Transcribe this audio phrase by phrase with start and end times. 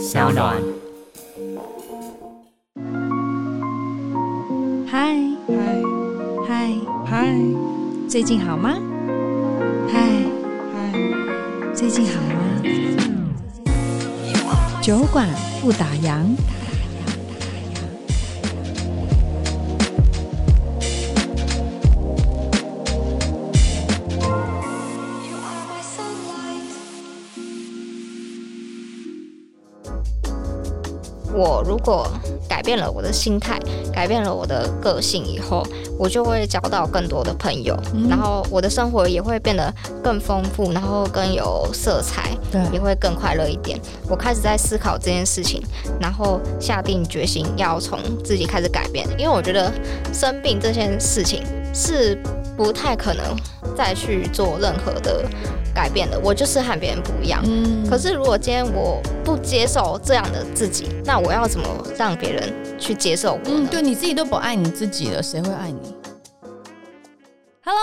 [0.00, 0.56] 小暖。
[4.86, 5.14] 嗨
[5.46, 5.54] 嗨
[6.48, 6.72] 嗨
[7.04, 7.36] 嗨，
[8.08, 8.78] 最近好吗？
[9.92, 10.00] 嗨
[10.72, 12.62] 嗨，最近好吗？
[14.80, 15.28] 酒馆
[15.60, 16.24] 不打烊。
[31.80, 32.06] 果
[32.48, 33.58] 改变了我的心态，
[33.92, 35.66] 改变了我的个性以后，
[35.98, 39.72] 我就会交到更多的朋友，嗯、然后我的生活也会变得
[40.02, 43.80] 更丰富，然后更有色彩，对，也会更快乐一点。
[44.08, 45.62] 我开始在思考这件事情，
[46.00, 49.72] 然后下定决心要从自己开始改变，因为我觉得
[50.12, 51.42] 生病这件事情
[51.72, 52.18] 是
[52.56, 53.24] 不太可能
[53.76, 55.24] 再去做任何的。
[55.74, 57.42] 改变的，我就是和别人不一样。
[57.46, 61.66] 嗯，可是如果今天我不接受这样的自己，那我要怎么
[61.96, 63.38] 让别人去接受？
[63.44, 65.94] 嗯，对，你自己都不爱你自己了，谁会爱你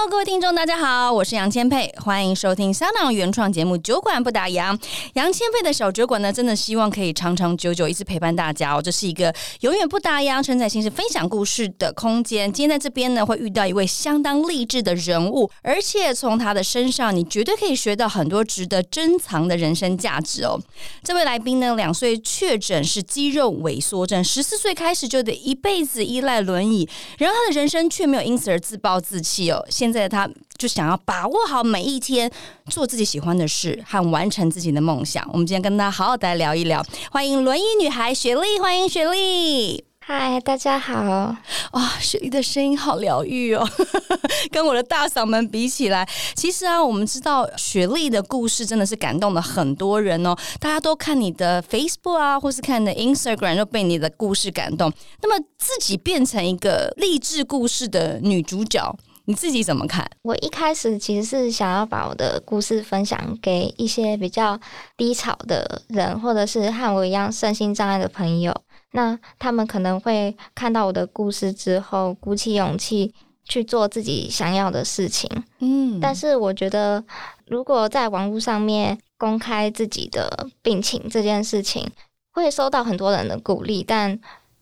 [0.06, 4.74] 各位听众，大家好，我是杨千佩，欢迎收听香港原创节目《酒馆不打烊》。
[5.16, 8.82] 杨千佩的小酒馆呢，真的希望可以长长久久一直陪伴大家哦。
[8.82, 12.50] 这是一个永远不打烊、承载心事、分享故事的空间。
[12.52, 20.58] 今天在这边呢，会遇到一位相当励志的人物，而且从他的身上，你绝对可以学到很多值得珍藏的人生价值哦。
[21.04, 26.88] 这位来宾呢，两岁确诊是肌肉萎缩症，十四岁开始就得一辈子依赖轮椅，
[27.18, 29.66] 然而他的人生却没有因此而自暴自弃哦。
[29.70, 32.32] 现在他就想要把握好每一天，
[32.70, 35.28] 做自己喜欢的事和完成自己的梦想。
[35.32, 36.86] 我们今天跟他好好的来聊一聊。
[37.12, 39.84] 欢迎轮椅女孩雪莉，欢迎雪莉。
[40.00, 41.36] 嗨，大家好。
[41.74, 43.70] 哇，雪莉的声音好疗愈哦，
[44.50, 50.34] 跟我的大嗓门比起来，其实啊，我们知道雪莉的故事真的是感动了很多人哦。
[50.62, 54.90] 大家都看你的 Facebook 啊，或是看你的 Instagram，就被你的故事感动。
[55.22, 58.98] 那么自己变成一个励志故事的女主角。
[59.28, 60.10] 你自己怎么看？
[60.22, 64.58] 我一开始其实是想要把我的故事分享给一些比较
[64.96, 68.56] 低潮的人，或者是和我一样身心障碍的朋友。
[68.94, 73.14] 那他们可能会看到我的故事之后，鼓起勇气
[73.44, 75.30] 去做自己想要的事情。
[75.60, 77.04] 嗯，但是我觉得，
[77.48, 81.86] 如果在网络上面公开自己的病情这件事情，
[82.32, 84.18] 会收到很多人的鼓励，但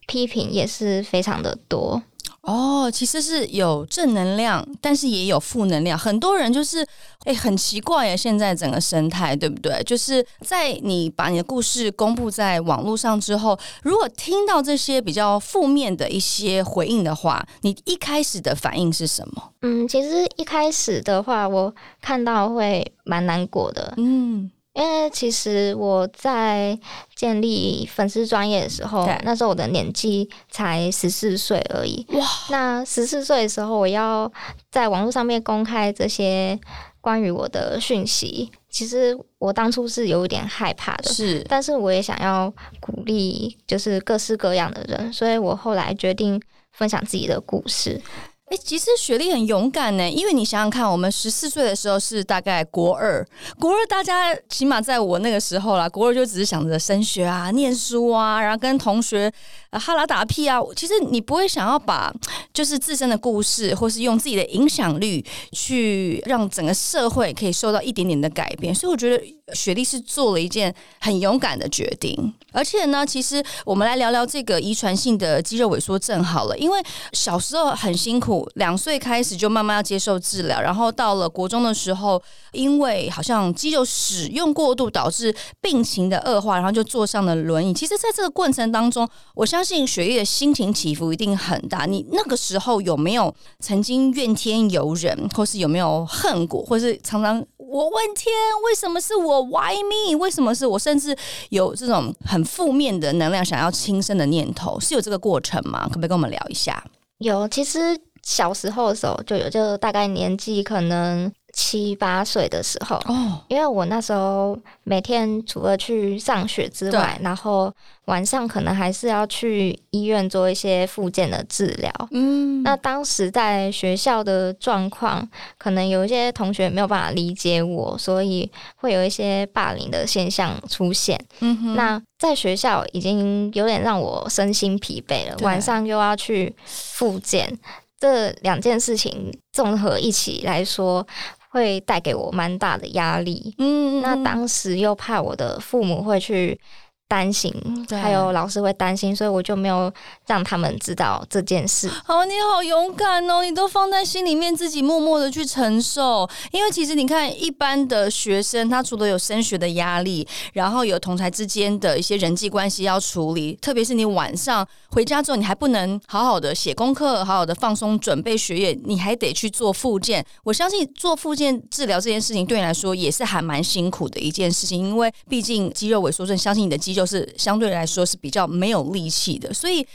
[0.07, 2.01] 批评也是非常的多。
[2.45, 5.97] 哦，其实是有正能量，但是也有负能量。
[5.97, 6.85] 很多人就是，
[7.25, 9.81] 哎，很奇怪呀，现在整个生态，对不对？
[9.83, 19.51] 就是在你把你的故事公布在网络上之后，如果听到这些比较负面的一些回应的话，你一开始的反应是什么？
[19.63, 23.93] 嗯，其实一开始的话，我看到会蛮难过的。
[23.97, 24.51] 嗯。
[24.75, 26.77] 因为其实我在
[27.15, 32.05] 建立粉丝专业的时候，那时候我的年纪才十四岁而已。
[32.09, 32.25] 哇！
[32.49, 34.29] 那十四岁的时候，我要
[34.69, 36.59] 在网络上面公开这些
[36.99, 41.09] 关于我的讯息，其实我当初是有一点害怕的。
[41.09, 46.41] 是，但是我也想要鼓励，就是各式各样的人，所以我后来决定
[46.73, 48.01] 分享自己的故事。
[48.45, 53.27] 哎，其实雪莉很勇敢呢，因为你想想看，我们十四岁的时候是大概国二，
[53.59, 59.33] 国二大家起码在我那个时候啦，国二就只是想着升学啊、念书啊，然后跟同学
[59.71, 60.59] 哈拉打屁啊。
[60.75, 62.13] 其实你不会想要把
[62.53, 68.73] 就是自身的故事，或是用自己的影响力去让整个社会可以受到一点点的改变。
[68.75, 72.31] 所以我觉得雪莉是做了一件很勇敢的决定。
[72.51, 76.79] 而且呢，其实我们来聊聊这个遗传性的肌肉萎缩症好了，因为
[77.11, 78.34] 小时候很辛苦。
[78.55, 87.73] 两岁开始就慢慢要接受治疗，然后到了国中的时候，因为好像肌肉使用过度导致病情的恶化，然后就坐上了轮椅。
[87.73, 91.85] 其实，在这个过程当中，我相信雪莉的心情起伏一定很大。
[91.85, 98.33] 你那个时候有没有曾经怨天尤人，或是有没有恨过，或是常常我问天，
[98.65, 100.17] 为什么是我？Why me？
[100.17, 100.79] 为什么是我？
[100.79, 101.15] 甚至
[101.49, 105.87] 有这种很负面的能量，想要轻生的念头，是有这个过程吗？
[105.87, 106.83] 可不可以跟我们聊一下？
[107.19, 107.99] 有，其实。
[108.25, 117.71] 小时候的时候就有，就大概年纪可能七八岁的时候，哦，因为我那时候每天除了去上学之外，然后
[118.05, 121.91] 晚上可能还是要去医院做一些复健的治疗。
[122.11, 125.25] 嗯，那当时在学校的状况，
[125.59, 131.23] 可能有一些同学没有办法理解我，所以会有一些霸凌的现象出现。
[131.41, 137.57] 嗯哼，那在学校已经有点让我身心疲惫了，晚上又要去复健。
[138.05, 141.03] 这两件事情综合一起来说，
[141.49, 143.55] 会带给我蛮大的压力。
[143.57, 146.59] 嗯，那当时又怕我的父母会去
[147.07, 147.53] 担心，
[147.89, 149.91] 还有老师会担心，所以我就没有
[150.25, 151.87] 让他们知道这件事。
[152.03, 156.27] 好，你好勇敢哦，你都放在心里面，自己默默的去承受。
[156.51, 170.25] 因为其实你看，一般的学生，他除了有升学的压力，然后有同才之间的一些人际关系要处理，特别是你晚上回家之后，你还不能好好的写功课，好好的放松准备学业，你还得去做复健。
[170.43, 176.94] 我相信做复健治疗这件事情对你来说也是还蛮辛苦的一件事情，因为毕竟肌肉萎缩症，相信你的肌。
[176.95, 179.85] 就是相对来说是比较没有力气的，所以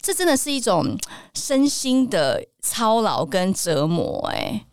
[0.00, 0.96] 这真的是一种
[1.34, 4.64] 身心的操劳跟折磨，哎，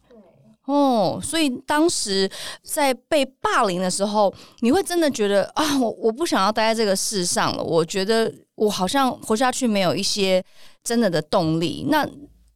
[0.66, 2.30] 哦，所以当时
[2.62, 10.44] 在被霸凌的时候，你会真的觉得啊，我我不想要待在这个世上了，我觉得我好像活下去没有一些
[10.84, 11.88] 真的的动力。
[11.89, 12.07] 那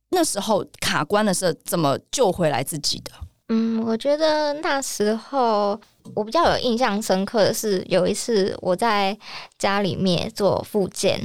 [0.10, 3.12] 那时候卡关的时候，怎么救回来自己的？
[3.50, 5.80] 嗯，我觉得那时候
[6.16, 9.18] 我比较有印象深刻的是，有一次我在
[9.58, 11.20] 家里面做复健，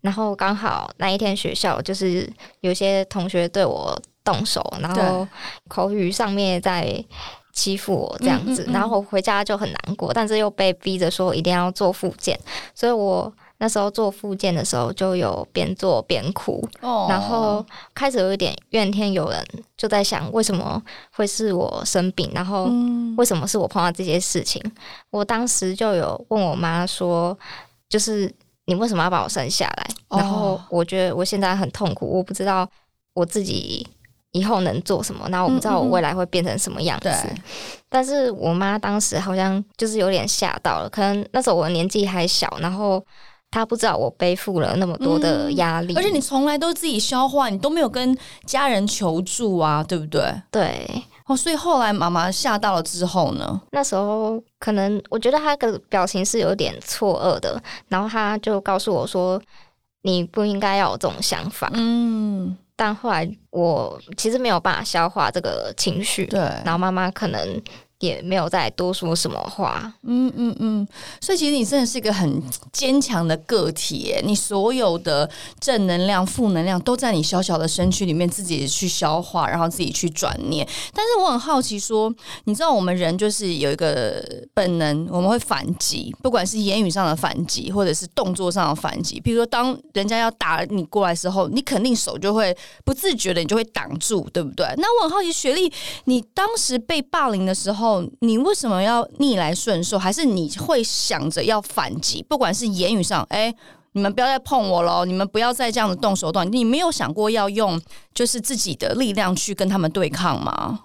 [0.00, 2.30] 然后刚好那一天学校就是
[2.60, 5.26] 有些同学对我动手，然后
[5.68, 7.04] 口语上面在
[7.52, 12.38] 欺负我这样子，然后回家就很难过，但是又被逼着说一定要做复健，
[12.74, 13.32] 所以我。
[13.60, 17.10] 那时候做复健的时候，就有边做边哭，oh.
[17.10, 19.44] 然后开始有一点怨天尤人，
[19.76, 22.70] 就在想为什么会是我生病，然后
[23.16, 24.62] 为什么是我碰到这些事情。
[24.64, 24.72] 嗯、
[25.10, 27.36] 我当时就有问我妈说，
[27.88, 28.32] 就是
[28.66, 30.20] 你为什么要把我生下来？Oh.
[30.20, 32.68] 然后我觉得我现在很痛苦，我不知道
[33.12, 33.84] 我自己
[34.30, 37.08] 以后能做什么，然后我不知道我未来会变成什么样子。
[37.08, 37.42] 嗯嗯
[37.88, 43.04] 但是我妈当时好像就是有点吓到了，可能那时候我年纪还小，然后。
[43.50, 50.22] 他不知道我背负了那么多的压力，嗯，而且你从来都自己消化，你都没有跟家人求助啊，对不对？
[50.50, 53.60] 对，哦，所以后来妈妈吓到了之后呢？
[53.70, 59.40] 那时候可能我觉得他的表情是有点错愕的，然后他就告诉我说
[60.02, 67.62] ：“你不应该要有这种想法。”嗯，但后来我其实没有办法消化这个情绪，对，然后妈妈可能。
[68.00, 69.92] 也没有再多说什么话。
[70.04, 70.88] 嗯嗯嗯，
[71.20, 72.40] 所以其实你真的是一个很
[72.72, 75.28] 坚强的个体，你所有的
[75.60, 80.66] 正能量、负能量都在你小小的身躯里面自己去消化，然后自己去转念。
[80.94, 82.14] 但是我很好奇说，
[82.44, 84.24] 你知道我们人就是有一个
[84.54, 89.18] 本能，我们会反击，不管是言语上的反击，或者是动作上的反击。
[89.18, 94.64] 比如说，当人家要打你过来的时候，你肯定手就会不自觉的，你就会挡住，对不对？
[94.76, 95.72] 那我很好奇，雪莉，
[96.04, 97.87] 你当时被霸凌的时候。
[98.20, 99.98] 你为什么要逆来顺受？
[99.98, 102.22] 还是你会想着要反击？
[102.28, 103.54] 不管是言语上，哎，
[103.92, 107.80] 你们不要再碰我了，你们不要再这样子动手段，你没有想过要用
[108.14, 110.80] 就是自己的力量去跟他们对抗吗？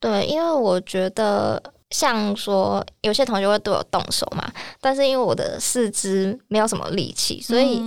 [0.00, 1.62] 对，因为我觉得。
[1.94, 7.80] 像说有些同学会对我动手嘛，但是因为我的四肢没有什么力气，所以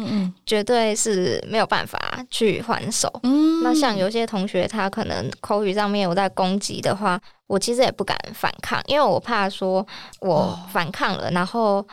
[0.46, 2.00] 绝对是没有办法
[2.32, 3.12] 去还手。
[3.24, 9.86] 嗯，那像有些同学他可能口语上面有在攻击的话，我其实也不敢反抗，因为我怕说
[10.22, 11.86] 我反抗了，然后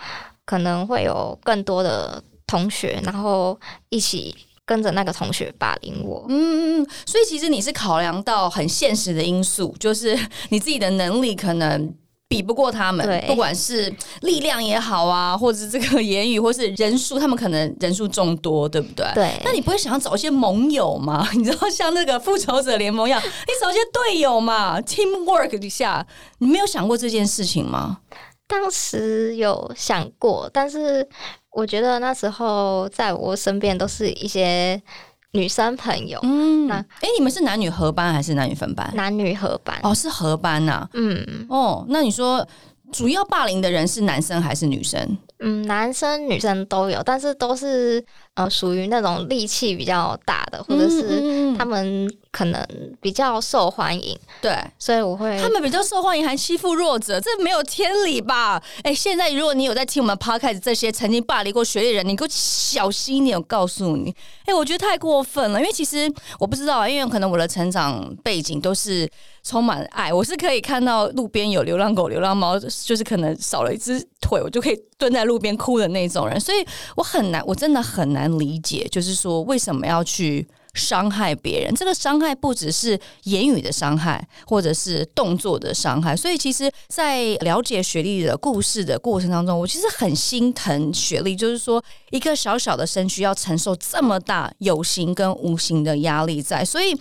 [0.45, 3.59] 可能会有更多的同学，然后
[3.89, 4.33] 一起
[4.65, 6.25] 跟着那个同学霸凌我。
[6.29, 10.17] 嗯嗯，所以其实你是考量到很现实的因素，就是
[10.51, 11.93] 你自己的能力可能。
[12.29, 13.93] 比不过他们，不管是
[14.23, 19.07] 力量也好啊， 或者是这个言语，或是人数，他们可能人数众多，对不对？
[19.15, 19.31] 对。
[19.45, 21.29] 那你不会想要找一些盟友吗？
[21.35, 26.05] 你知道，像那个复仇者联盟一样，你找一些队友嘛，teamwork 一下。
[26.39, 27.99] 你没有想过这件事情吗？
[28.47, 31.09] 当时有想过，但是
[31.53, 34.83] 我觉得那时候在我身边都是一些。
[35.35, 38.91] 女生朋友，嗯，那哎、欸，你们是男女合班还是男女分班？
[38.95, 42.47] 男女合班哦，是合班呐、啊，嗯，哦，那你说
[42.93, 45.19] 主要霸凌的人是男生还是女生？
[45.41, 48.03] 嗯，男生女生都有，但是都是
[48.35, 52.67] 呃属于那种力气比较大的，或者是他们可能
[53.01, 54.19] 比较受欢迎。
[54.41, 58.63] 对，所以我会他们比较受欢迎还欺负弱者，这没有天理吧？
[58.79, 64.11] 哎、欸，现在如果你有在听我们 podcast 这些曾经霸凌过学历人，你给我小心一点，我告诉你，
[64.41, 69.09] 哎、欸，我觉得太过分了，因为其实我不知道啊，因为可能我的成长背景都是
[69.43, 75.35] 充满爱，我是可以看到路边有流浪狗、流浪猫，就是可能少了一只腿，我就可以蹲在路。
[75.35, 76.65] 路边哭的那种人，所以
[76.95, 81.73] 我很难，我真的很难理解，就是说为什么要去伤害别人。
[81.75, 86.17] 这个伤害不只是言语的伤害，或者是动作的伤害。
[86.17, 96.93] 所以，其实，在了解雪莉的故事的过程当中，我其实很心疼雪莉，就是说，一个小小的身躯要承受这么大有形跟无形的压力在，所以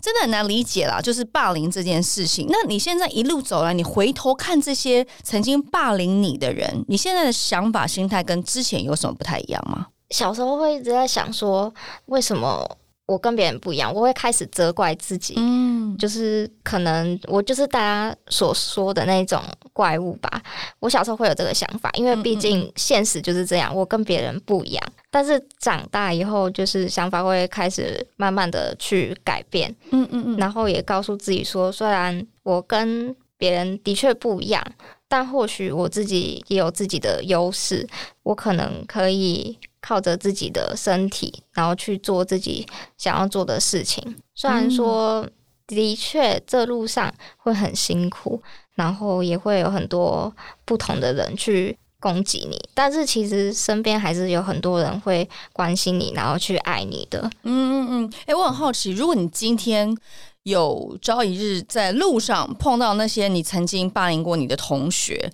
[0.00, 0.98] 真的很难理解啦。
[0.98, 9.88] 就是霸凌这件事情，那你现在一路走来，你回头看这些曾经霸凌你的人，你现在的想法、心态跟之前有什么不太一样吗？
[10.10, 11.72] 小时候会一直在想说，
[12.06, 12.66] 为什么
[13.06, 13.92] 我跟别人不一样？
[13.92, 20.42] 我会开始责怪自己，嗯，就是可能我就是大家所说的那种怪物吧。
[20.78, 24.92] 我小时候会有这个想法，因为毕竟现实就是这样，我跟别人不一样。
[25.10, 34.62] 但是长大以后，就是想法会开始慢慢的去改变，嗯嗯嗯，然后也告诉自己说，虽然我跟别人的确不一样。
[35.10, 37.88] 但或许我自己也有自己的优势，
[38.22, 42.66] 我可能可以靠着自己的身体，然后去做自己
[42.96, 44.16] 想要做的事情。
[44.34, 45.26] 虽然说
[45.66, 48.42] 的确这路上会很辛苦，
[48.74, 50.32] 然后也会有很多
[50.64, 57.20] 不同的人去攻击你，但是其实身边还是有很多人会关心你，然后去爱你的。
[57.42, 58.12] 嗯嗯嗯。
[58.20, 59.96] 哎、欸，我很好奇，如果你今天。
[60.44, 65.30] 有朝一日在路上碰到那些你曾经霸凌过你的同学，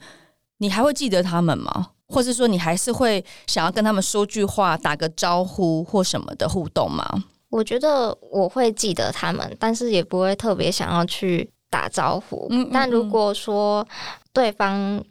[0.59, 1.91] 你还会记得他们吗？
[2.09, 7.25] 或是说你还是会想要跟他们说句话、打个招呼或什么的互动吗？
[7.51, 12.47] 我觉得我会记得他们，但是也不会特别想要去打招呼。
[12.51, 12.71] 嗯嗯嗯。
[12.73, 13.87] 但如果说
[14.33, 15.03] 对方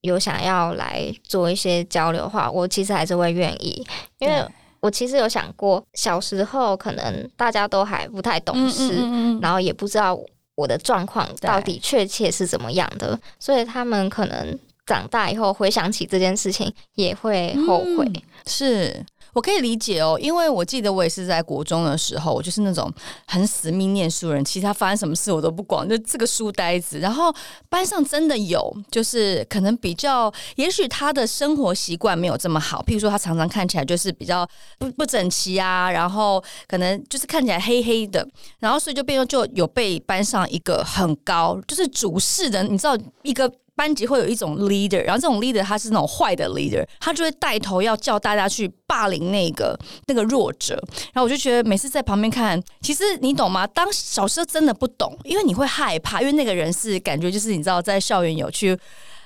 [0.00, 3.86] 有想要来做一些交流的话，我其实还是会愿意，
[4.18, 4.44] 因为。
[4.82, 10.18] 我其实有想过，小时候可能大家都还不太懂事，嗯嗯嗯，然后也不知道
[10.54, 14.58] 我的状况到底确切是怎么样的，所以他们可能
[14.90, 18.04] 长大以后回想起这件事情也会后悔。
[18.06, 19.06] 嗯、是。
[19.32, 22.92] 我可以理解哦，因为我记得我也是在国中的时候，我就是那种
[23.28, 26.98] 很死命念书人，其他发生什么事我都不管，就这个书呆子。
[26.98, 27.32] 然后
[27.68, 34.44] 班上真的有，就是可能比较，也许他的生活习惯没有这么好，譬如说他常常看起来就是比较
[34.80, 38.26] 不不整齐啊，然后可能就是看起来黑黑的，
[38.58, 43.48] 然后所以就变成就有被班上一个很高，就是主事的，你知道一个。
[43.80, 49.74] 班级会有一种 leader，然后这种 leader 他是那种坏的 leader，他就会带头要叫大家去霸凌那个
[50.06, 50.74] 那个弱者。
[51.14, 53.66] 然后我就觉得每次在旁边看，其实你懂吗？
[53.68, 58.78] 当小时候真的不懂，因为你会害怕，因为那个人是感觉就是你知道在校园有去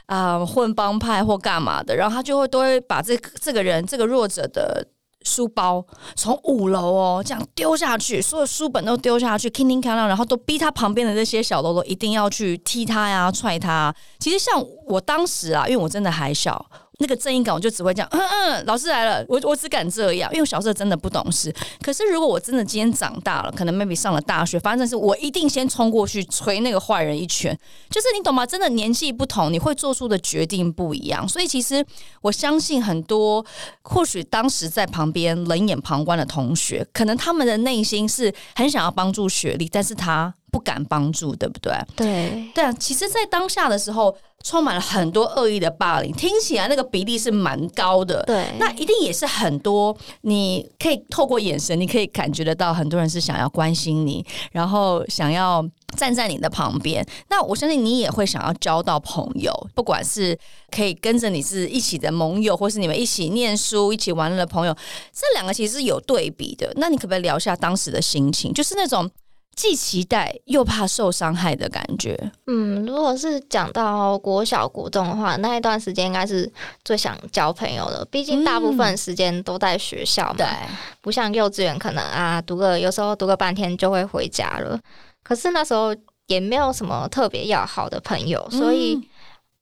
[0.07, 4.87] 啊、混帮派或干嘛的，然后他就会都会把这这个人这个弱者的。
[5.25, 13.95] 书包从五楼哦，这样丢下去，所有书本都丢下去，叮叮当当，然后都逼他旁边的那些小喽啰一定要去踢他呀、踹他。
[14.21, 16.65] 其实像我当时啊，因为我真的还小。
[16.99, 21.53] 那个正义感，我就只会这样，嗯嗯，老师来了，我我只敢这样，因为我小时候真的不懂事。
[21.83, 27.59] 可是如果我真的今天长大了，可能 maybe 上了大学，反正是我一定先冲过去捶那个坏人一拳。
[27.91, 28.47] 就是你懂吗？
[28.47, 31.29] 真的年纪不同，你会做出的决定不一样。
[31.29, 31.85] 所以其实
[32.23, 33.45] 我相信很多，
[33.83, 40.33] 或许当时在旁边冷眼旁观的同学，可能他们的内心是很想要帮助雪莉，但是他。
[40.55, 41.73] 不敢帮助，对不对？
[41.97, 48.23] 对对啊，其实，在当下的时候，充满了很多恶意的霸凌，听起来那个比例是蛮高的。
[48.25, 57.05] 对，那一定也是很多，你可以透过眼神，你可以感觉得到，很多人是想要关心你，然后想要站在你的旁边。
[57.31, 60.39] 那我相信你也会想要交到朋友，不管是
[60.71, 64.77] 可以跟着你是一起的盟友，或是你们一起念书、一起玩乐的朋友，
[65.11, 66.71] 这两个其实是有对比的。
[66.77, 68.53] 那你可不可以聊一下当时的心情？
[68.53, 69.11] 就是那种。
[69.57, 72.19] 既期待又怕受伤害的感觉。
[72.47, 76.51] 嗯，如果是讲到国小、国中的话，那一段时间应该是
[76.85, 78.05] 最想交朋友的。
[78.11, 84.79] 毕竟大部分时间都在学校嘛，对、嗯，不像幼稚园可能啊，读个有时候读个半天就会回家了。
[85.23, 85.95] 可是那时候
[86.27, 89.01] 也没有什么特别要好的朋友，所以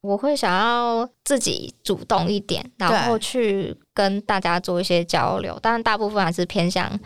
[0.01, 5.59] 我会想要自己主动一点，然后去跟大家做一些交流。
[5.61, 6.99] 当然，大部分还是偏向。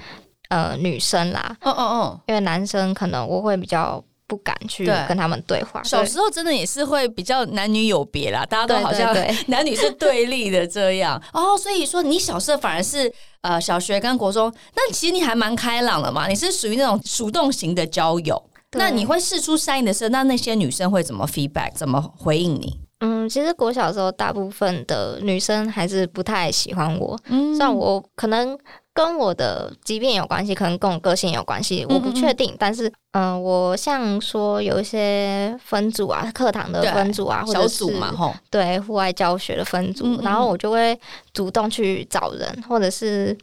[0.49, 5.83] 呃，女生啦，哦哦哦，因为男生可能我会比较不敢去跟他们对话。
[5.83, 9.15] 小时候真的也是会比较男女有别啦，大家都好像
[9.49, 11.21] 男女是对立的这样。
[11.33, 13.13] 哦，所以说你小时候反而是
[13.43, 18.41] 呃小学跟国中，那其实你还蛮开朗的嘛，你是属于那种主动型的交友。
[18.73, 22.79] 那你会试出善意的时候，那那些女生会怎么 feedback，怎么回应你？
[23.01, 28.59] 嗯，其实国小的时候，大部分的女生还是不太喜欢我，嗯，像我可能。
[28.97, 32.53] 跟我的疾病有关系，可能跟我个性有关系，我不确定。
[32.53, 40.99] 嗯嗯，但是，嗯、呃，我像说有一些分组啊，课堂的分组啊，或者是小组嘛，吼，对，户外教学的分组，然后我就会
[41.35, 43.37] 主动去找人，或者是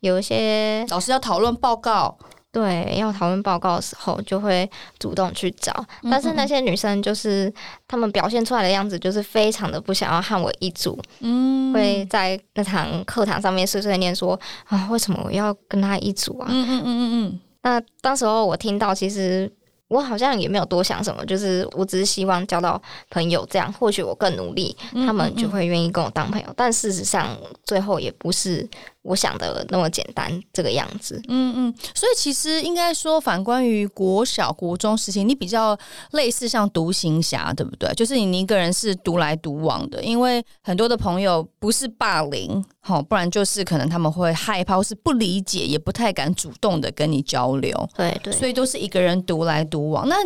[0.00, 2.16] 有一些老师要讨论报告，
[2.54, 5.84] 对，要讨论报告的时候就会主动去找。
[6.10, 7.52] 但是那些女生就是
[7.86, 10.98] 她们表现出来的样子，就是非常的不想要和我一组。
[11.18, 16.46] 嗯，会在那堂课堂上面碎碎念说啊，为什么我要跟她一组啊？
[16.48, 17.40] 嗯嗯嗯嗯嗯。
[17.62, 19.52] 那当时候我听到，其实。
[19.88, 22.80] 我好像也没有多想什么，就是我只是希望交到
[23.10, 26.46] 朋友，这样或许我更努力，他们就会愿意跟我当朋友。
[26.46, 26.54] 嗯嗯嗯。
[26.56, 28.66] 但事实上，最后也不是。
[29.04, 31.20] 我想的那么简单，这个样子。
[31.28, 35.78] 嗯嗯，所以其实应该说，反观于国小、国中时期，你比较
[36.12, 37.92] 类似像独行侠，对不对？
[37.92, 47.88] 就是你一个人是独来独往的，因为很多的朋友不是霸凌，好，不然就是可能他们会害怕，或是不理解，也不太敢主动的跟你交流。
[47.94, 50.08] 对对，所以都是一个人独来独往。
[50.08, 50.16] 那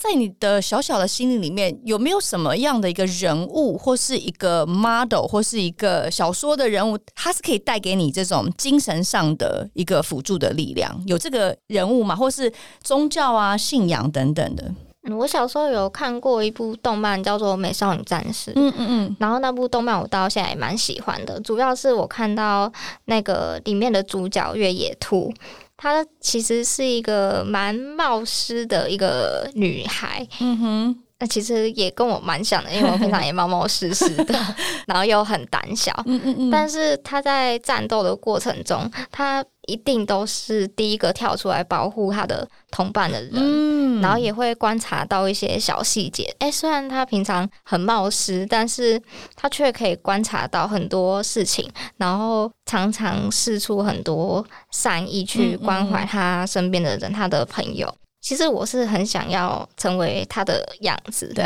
[0.00, 11.02] 在你的小小的心灵里面，有没有什么样的一个人物，或是一个 model，或是一个小说的人物，他是可以带给你这种精神上的一个辅助的力量？
[11.06, 12.14] 有这个人物吗？
[12.14, 14.72] 或是宗教啊、信仰等等的？
[15.16, 18.50] 我小时候有看过一部动漫，叫做《美少女战士》。
[18.54, 19.16] 嗯嗯嗯。
[19.18, 22.72] 然后那部动漫我到现在也蛮喜欢的，主要是我看到
[23.06, 25.32] 那个里面的主角越野兔。
[25.78, 34.34] 她其实是一个蛮冒失的一个女孩，嗯哼，那其实也跟我蛮像的，因为我平常也冒冒失失的，
[34.86, 39.44] 然后又很胆小，嗯嗯嗯，但是他在战斗的过程中，他。
[39.68, 46.34] 一定都是第一个跳出来保护他的同伴的人，嗯，然后也会观察到一些小细节。
[46.38, 48.98] 哎，虽然他平常很冒失，但是
[49.36, 57.94] 他却可以观察到很多事情，然后常常试出很多善意去关怀他身边的人，嗯嗯，他的朋友。
[58.28, 61.44] 其实我是很想要成为他的样子，对，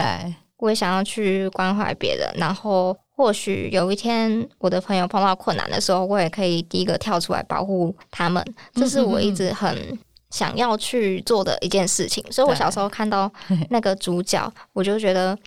[0.57, 2.97] 我也想要去关怀别人，然后。
[3.15, 8.43] 或许有一天，我的朋友碰到困难的时候，我也可以第一个跳出来保护他们。
[8.75, 9.97] 这是我一直很
[10.31, 12.25] 想要去做的一件事情。
[12.33, 13.31] 所以我小时候看到
[13.71, 15.39] 那个主角，我就觉得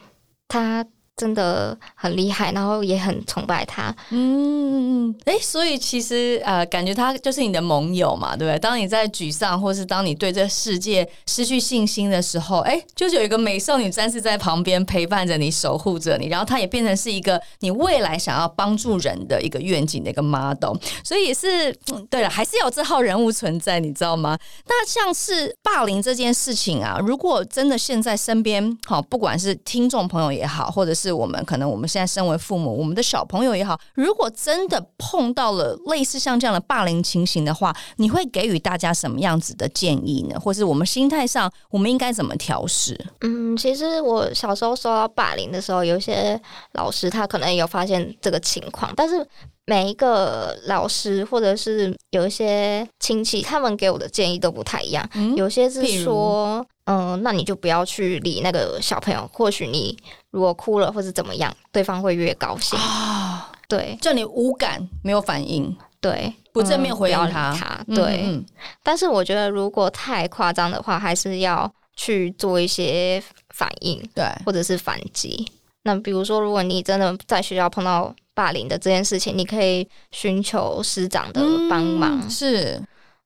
[0.47, 0.85] 他。
[1.17, 3.95] 真的很厉害，然后也很崇拜他。
[4.09, 8.59] 嗯，哎，所以其实呃，感觉他就是你的盟友嘛，对不对？
[8.59, 20.75] 当你在沮丧，或是当你对这世界失去信心的时候，哎，就是有一个美少女战士在旁边陪伴着你，守护着你，然后他也变成是一个你未来想要帮助人的一个愿景的一个 model。
[21.03, 24.37] 所以也是，嗯，对了，还是有这号人物存在，你知道吗？
[24.67, 40.39] 那像是霸凌这件事情啊，如果真的现在身边好，不管是听众朋友也好，或者是是我们可能我们现在身为父母，我们的小朋友也好，如果真的碰到了类似像这样的霸凌情形的话，你会给予大家什么样子的建议呢？
[40.39, 42.99] 或是我们心态上，我们应该怎么调试？
[43.21, 46.39] 嗯，其实我小时候受到霸凌的时候，有些
[46.71, 49.25] 老师他可能有发现这个情况，但是
[49.65, 55.07] 每一个老师或者是有一些亲戚，他们给我的建议都不太一样。
[55.13, 56.65] 嗯，有些是说。
[56.87, 59.27] 嗯，那你就不要去理那个小朋友。
[59.33, 59.97] 或许你
[60.29, 62.77] 如果哭了或者怎么样，对方会越高兴。
[62.77, 67.51] 啊，对，就你无感，没有反应，对，不正面回应他。
[67.53, 68.45] 嗯，他，对。
[68.83, 75.43] 但是我觉得，如果太夸张的话，还是要去做一些反应，对，或者是反击。
[75.81, 82.21] 那比如说，如果你真的在学校碰到霸凌的这件事情，你可以寻求师长的帮忙。
[82.23, 82.79] 嗯，是。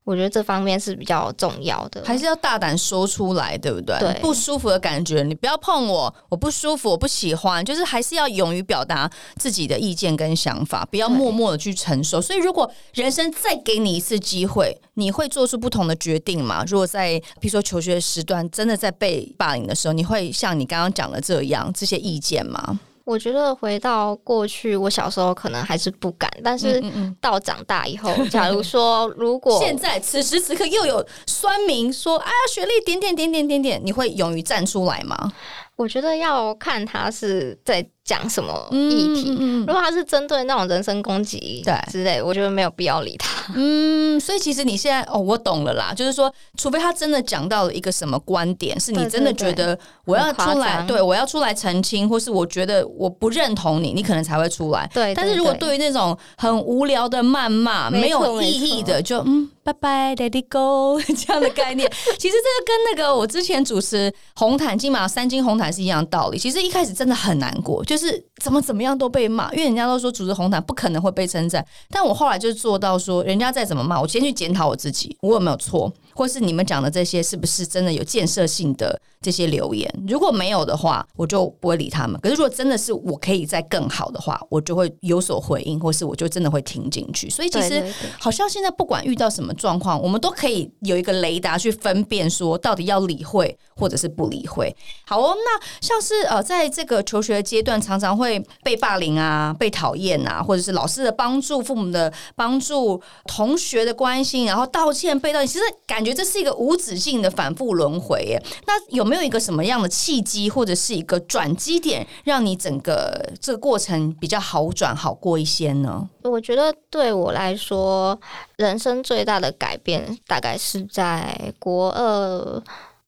[0.06, 3.95] 我觉得这方面是比较重要的，还是要大胆说出来，对不对？
[4.00, 12.19] 对，不舒服的感觉，你不要碰我，我不舒服，我不喜欢，就是还是要勇于表达自己的意见跟想法，不要默默的去承受。
[12.19, 16.63] 所以，如果人生再给你一次机会，你会做出不同的决定吗？
[16.65, 22.80] 如果在比如说求学时段真的在被霸凌的时候，你会像你刚刚讲的这样这些意见吗？
[23.10, 26.80] 我觉得回到过去，我小时候可能还是不敢，但是
[27.19, 35.34] 到长大以后，嗯嗯嗯，假如说 如果现在此时此刻又有酸民说，哎呀，雪莉点点点点点点，你会勇于站出来吗？
[35.76, 39.30] 我觉得要看他是在讲什么议题。
[39.30, 43.54] 嗯嗯、如果他是针对那种人身攻击对之类，我觉得没有必要理他。
[43.54, 54.89] 嗯，所以其实你现在哦，我懂了啦，就是说，除非他真的讲到了一个什么观点，是你真的觉得我要出来，对，我要出来澄清，或是我觉得我不认同你，你可能才会出来。
[54.91, 59.48] 对，但是如果对于那种很无聊的谩骂，没有意义的，就嗯。
[59.62, 66.39] 拜拜，Let it go， 这样的概念， 其实这个跟那个我之前主持红毯金马三金红毯是一样的道理。
[66.39, 75.91] 其实一开始真的很难过，就是是怎么怎么样都被骂，因为人家都说主持红毯不可能会被称赞，但我后来就做到说，人家再怎么骂，我先去检讨我自己，我有没有错。
[76.19, 79.89] 或是你们讲的这些是不是真的有建设性的这些留言？
[80.05, 82.19] 如果没有的话，我就不会理他们。
[82.19, 87.29] 可是如果真的是我可以再更好的话，我就会有所回应，或是我就真的会听进去。
[87.29, 87.82] 所以其实
[88.19, 94.75] 好像现在不管遇到什么状况，我们都可以有一个雷达去分辨，说到底要理会或者是不理会。
[95.05, 106.09] 好哦，那像是呃，在这个求学阶段，常常会被霸凌啊、被讨厌啊，或者是老师的帮助、父母的帮助、同学的关心，然后道歉、被道歉，其实感觉。
[106.10, 108.41] 觉得这是一个无止境的反复轮回耶。
[108.65, 116.10] 那有没有一个什么样的契机，或者是一个转机点，让你整个这个过程比较好转、好过一些呢？
[116.24, 118.19] 我觉得对我来说，
[118.58, 122.63] 人生最大的改变大概是在国二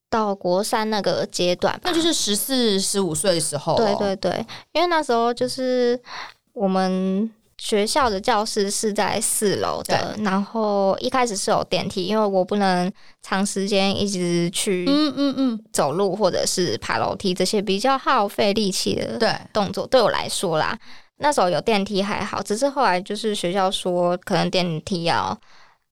[0.09, 3.75] 到国三那个阶段，那就是十四、十五岁的时候。
[3.77, 5.99] 对对对，因为那时候就是
[6.53, 7.31] 我们。
[7.61, 15.63] 学校的教室是在四楼的，然后一开始是有电梯，因为我不能长时间一直去嗯嗯嗯。
[15.71, 20.75] 走路或者是爬楼梯这些比较耗费力气的动作，对我来说啦，
[21.17, 25.39] 那时候有电梯还好，只是后来就是学校说可能电梯要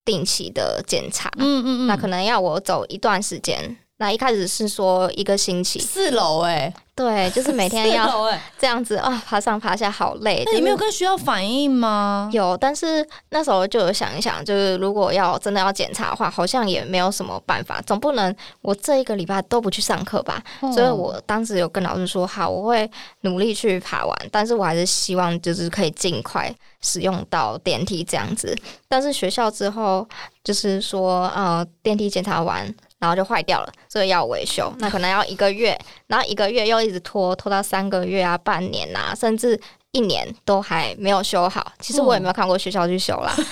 [0.04, 3.78] 定期的检查，嗯嗯嗯，那可能要我走一段时间。
[4.00, 10.42] 那一开始是说一个星期，四楼哎，对，就是每天要这样子啊，爬上爬下好累。
[10.46, 12.30] 那你没有跟学校反映吗？
[12.32, 20.42] 有，但是那时候就有想一想，就是如果要真的要检查的话，好像也没有什么办法，总不能我这一个礼拜都不去上课吧。
[20.62, 20.72] 哦。
[20.72, 22.90] 所以我当时有跟老师说，好，我会
[23.22, 28.58] 努力去爬完，但是我还是希望就是可以尽快使用到电梯这样子。
[28.88, 30.08] 但是学校之后
[30.42, 32.74] 就是说，呃，电梯检查完。
[33.00, 39.58] 然后就坏掉了，所以要维修，那可能要一个月，然后一个月又一直拖，拖到三个月啊、半年啊，甚至
[39.94, 41.72] 一年都还没有修好。
[41.80, 43.34] 其实我也没有看过学校去修啦。
[43.34, 43.44] 哦、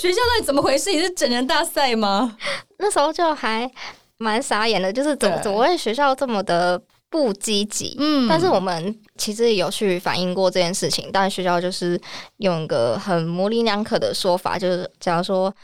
[0.00, 0.90] 学校到底怎么回事？
[0.90, 2.36] 你是整人大赛吗？
[2.78, 3.70] 那时候就还
[4.18, 7.94] 蛮傻眼的，就是怎么怎么会学校这么的不积极？
[8.00, 12.00] 嗯，但是我们其实有去反映过这件事情，但学校就是
[12.38, 15.54] 用一个很模棱两可的说法，就是假如说。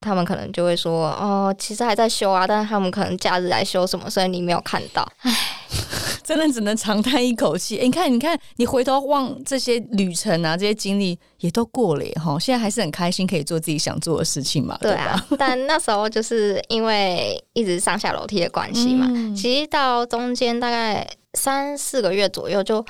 [0.00, 5.32] 他们可能就会说：“哦，其实还在修啊，但是他们可能假日来修什么，所以你没有看到。”唉，
[6.22, 7.78] 真的只能长叹一口气。
[7.82, 14.78] 你看，你看，你回头望这些旅程啊，这些经历也都过了哈，现在还是很开心，可以做自己想做的事情嘛。
[14.80, 22.84] 对啊，对 但那时候就是因为一直上下楼梯的关系嘛，嗯、其实到中间大概三四个月左右就。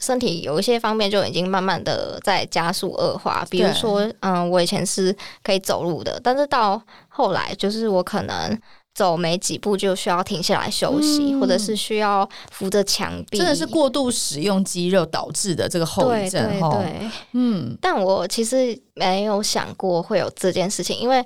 [0.00, 8.58] 身体有一些方面就已经慢慢的在加速恶化，比如说，嗯，我以前是可以走路的，但是到后来就是我可能
[8.94, 16.42] 走没几步就需要停下来休息，嗯、或者是需要扶着墙壁，真的是过度使用肌肉导致的这个后遗症。
[16.48, 21.22] 对，对，对，嗯，但我其实没有想过会有这件事情，因为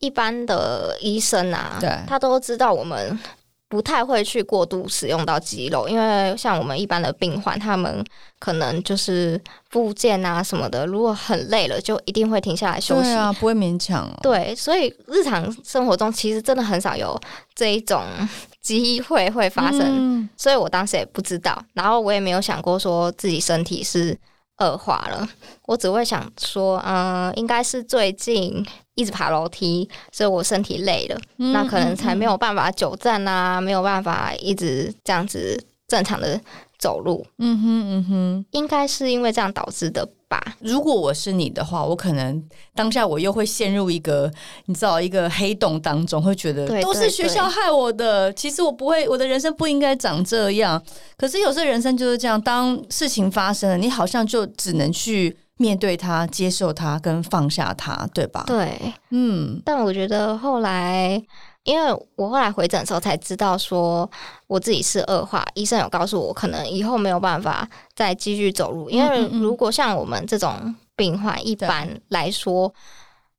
[0.00, 3.18] 一般的医生啊，对，他都知道我们。
[3.68, 8.02] 不太会去过度使用到肌肉，因为像我们一般的病患，他们
[8.38, 13.10] 可能就是复健啊什么的，如果很累了，就一定会停下来休息。
[13.10, 14.18] 啊，不会勉强哦。
[14.22, 17.20] 对，所以日常生活中其实真的很少有
[17.54, 18.02] 这一种
[18.62, 20.30] 机会会发生，嗯。
[20.36, 24.18] 所以我当时也不知道，然后我也没有想过说自己身体是
[24.58, 25.28] 恶化了，
[25.66, 28.64] 我只会想说，嗯，应该是最近。
[28.98, 35.56] 一直爬楼梯，所以我身体累了，嗯、那可能才没有办法久站啊，嗯、没有办法一直这样子
[35.86, 36.40] 正常的
[36.80, 37.24] 走路。
[37.38, 40.42] 嗯哼嗯哼，应该是因为这样导致的吧。
[40.58, 42.42] 如果我是你的话，我可能
[42.74, 44.28] 当下我又会陷入一个
[44.66, 48.32] 你知道一个黑洞当中，会觉得都是学校害我的。
[48.32, 50.82] 其实我不会，我的人生不应该长这样。
[51.16, 55.36] 可是有时候人生就是这样，当事情发生了，你好像就只能去。
[55.58, 58.44] 面对他，接受他，跟放下他，对吧？
[58.46, 59.60] 对，嗯。
[59.64, 61.20] 但我觉得后来，
[61.64, 64.08] 因为我后来回诊的时候才知道，说
[64.46, 65.44] 我自己是恶化。
[65.54, 72.72] 医生有告诉我，可能以后没有办法再继续走路，因为如果像我们这种病患，一般来说，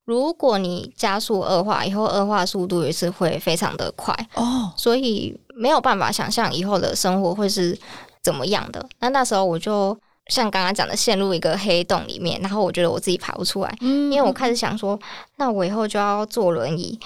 [0.03, 7.79] 如果你加速恶化，以后恶化速度也是会非常的快哦，所以没有办法想象以后的生活会是
[8.21, 8.85] 怎么样的。
[8.99, 9.97] 那那时候我就。
[10.29, 14.97] 像刚刚讲的，陷入一个黑洞里面，然后我觉得我自己爬不出来，嗯，因为我开始想说，
[15.37, 16.97] 那我以后就要坐轮椅，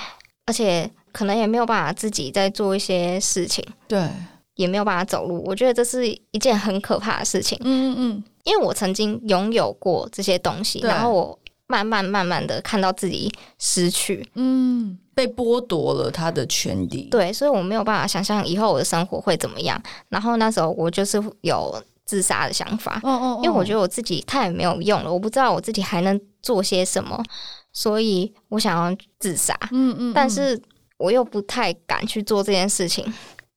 [0.46, 4.08] 而且可能也没有办法自己再做一些事情，对，
[4.56, 5.42] 也没有办法走路。
[5.46, 19.82] 我觉得这是一件很可怕的事情，嗯嗯，因为我曾经拥有过这些东西，然后我慢慢慢慢的看到自己失去，嗯，被剥夺了他的权利，对，所以我没有办法想象以后我的生活会怎么样。
[20.10, 21.82] 然后那时候我就是有。
[22.06, 23.00] 自杀的想法。
[23.04, 27.24] 嗯嗯，因为我觉得我自己太没有用了，我不知道我自己还能做些什么，
[27.72, 29.58] 所以我想要自杀。
[29.72, 30.62] 嗯嗯，但是
[30.98, 33.06] 我又不太敢去做这件事情，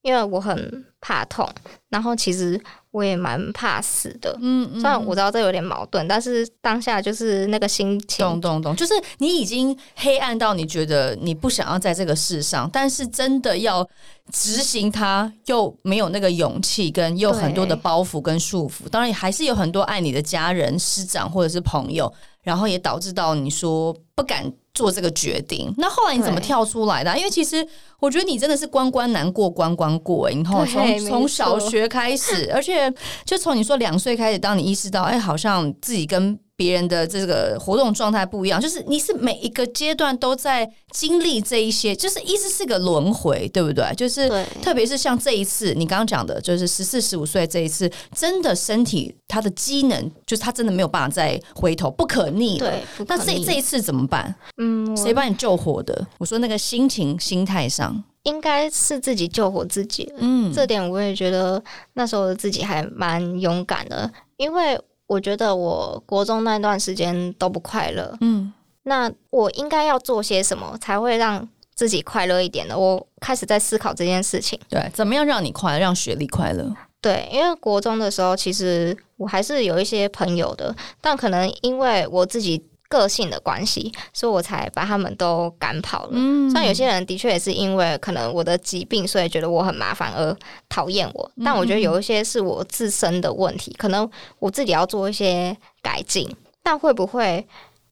[0.02, 1.48] 因为我很怕痛，
[1.88, 2.60] 然后其实。
[2.96, 13.86] 我也蛮怕死的，嗯，嗯，虽然我知道这有点矛盾，但是当下就是那个心情，咚咚咚，就是你已经黑暗到你觉得你不想要在这个世上，但是真的要
[14.32, 18.88] 执行它，又没有那个勇气，跟又很多的包袱跟束缚。
[18.88, 24.50] 当然，还是有很多爱你的家人、师长或者是朋友，然后也导致到你说不敢。
[24.76, 27.16] 做这个决定，那后来你怎么跳出来的啊？
[27.16, 27.66] 因为其实
[27.98, 32.92] 我觉得你真的是关关难过关关过，然后从从小学开始，而且
[33.24, 36.38] 就从你说两岁开始，当你意识到，哎，好像自己跟。
[36.56, 43.84] 别人的这个活动状态不一样，就是你是每一个阶段都在经历这一些，就是一直是个轮回，对不对？
[43.94, 44.26] 就是
[44.62, 52.58] 特别是像这一次你刚刚讲的，就是十四十五岁这一次，真的身体它的机能，就是他真的没有办法再回头，不可逆。
[52.58, 54.34] 对，那这这一次怎么办？
[54.56, 56.06] 嗯，谁把你救活的？
[56.18, 60.10] 我说那个心情、心态上，应该是自己救活自己。
[60.16, 64.80] 嗯，这点我也觉得那时候的自己还蛮勇敢的，因为。
[65.06, 72.78] 我觉得我国中那段时间都不快乐，嗯，那我应该要做些什么才会让自己快乐一点呢？
[72.78, 74.58] 我开始在思考这件事情。
[74.68, 76.74] 对，怎么样让你快乐，让学历快乐？
[77.00, 82.64] 对，因为国中的时候，其实我还是有一些朋友的，但可能因为我自己。
[82.88, 86.10] 个性的关系，所以我才把他们都赶跑了。
[86.12, 90.36] 嗯，虽然有些人的确也是因为可能我的疾病，所以觉得我很麻烦而
[90.68, 91.30] 讨厌我。
[91.44, 96.28] 但我觉得有一些是我自身的问题，可能我自己要做一些改进。
[96.62, 97.46] 但会不会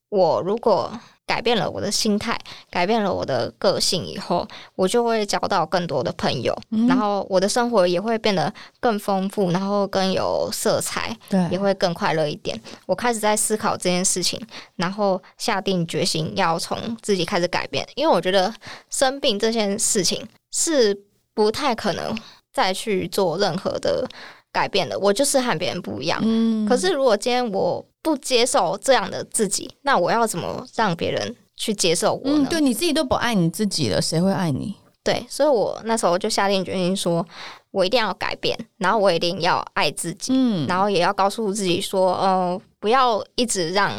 [0.08, 0.90] 我如果？
[1.26, 2.38] 改变了我的心态，
[2.70, 12.60] 改变了我的个性以后，我就会交到更多的朋友，嗯、然后我的生活也会变得更丰富，然后更有色彩，对，也会更快乐一点。
[12.86, 14.40] 我开始在思考这件事情，
[14.76, 18.52] 然后下定决心要从自己开始改变，因为我觉得
[18.90, 20.96] 生病这件事情是
[21.32, 22.16] 不太可能
[22.52, 24.06] 再去做任何的
[24.54, 24.96] 改变的。
[24.98, 27.84] 我就是和别人不一样，嗯，可是如果今天我。
[28.04, 32.40] 不接受这样的自己，那我要怎么让别人去接受我呢？
[32.40, 34.74] 嗯，对，你自己都不爱你自己了，谁会爱你？
[35.02, 37.26] 对，所以我那时候就下定决心说，
[37.70, 43.90] 我一定要改变，然后我一定要爱自己，嗯，然后也要告诉自己说，呃，不要一直让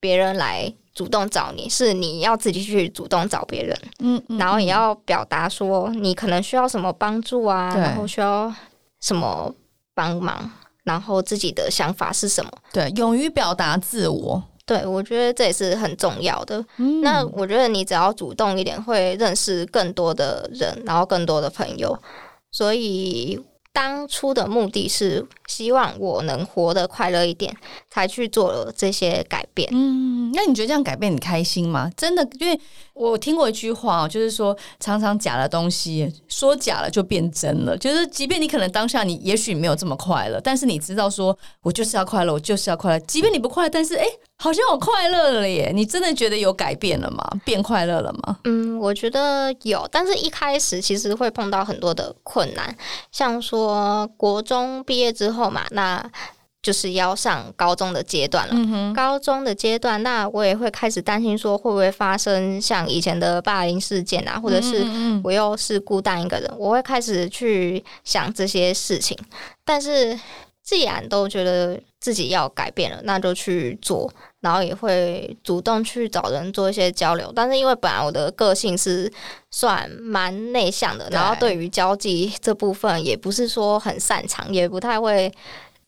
[0.00, 8.50] 别人来主动找你，是你要自己去主动找别人，嗯，嗯，然后也要表达说你可能需要什么帮助啊，然后需要
[9.02, 9.54] 什么
[9.94, 10.50] 帮忙。
[10.84, 12.50] 然后自己的想法是什么？
[12.72, 14.42] 对，勇于表达自我。
[14.66, 16.64] 对，我觉得这也是很重要的。
[16.78, 21.96] 嗯，那我觉得你只要主动一点，会认识更多的人，然后更多的朋友。
[22.50, 23.40] 所以。
[23.72, 27.56] 当初的目的是希望我能活得快乐一点，
[27.90, 29.68] 才去做了这些改变。
[29.72, 31.90] 嗯，那你觉得这样改变你开心吗？
[31.96, 32.60] 真的，因为
[32.92, 37.76] 我听过一句话，就是说，常常假的东西说假了就变真了。
[37.78, 43.00] 就是，即便你可能当下你也许没有这么快乐，但是你知道说，我就是要快乐，我就是要快乐。
[43.06, 44.04] 即便你不快乐，但是哎。
[44.04, 45.70] 诶好像我快乐了耶！
[45.72, 47.24] 你真的觉得有改变了吗？
[47.44, 48.36] 变快乐了吗？
[48.42, 52.76] 嗯，我觉得有，但是一开始其实会碰到很多的困难，
[53.12, 56.04] 像说国中毕业之后嘛，那
[56.60, 58.92] 就是要上高中的阶段了。
[58.92, 64.84] 高中的阶段，那我也会开始担心说，会不会发生像以前的霸凌事件啊，或者是
[65.22, 69.16] 我又是孤单一个人，我会开始去想这些事情。
[69.64, 70.18] 但是
[70.62, 74.12] 既然都觉得自己要改变了，那就去做。
[74.40, 79.08] 然后也会主动去找人做一些交流，但是因为本来我的个性是
[79.52, 81.52] 算蛮内向的，然后对。
[81.52, 85.30] 于交际这部分也不是说很擅长，也不太会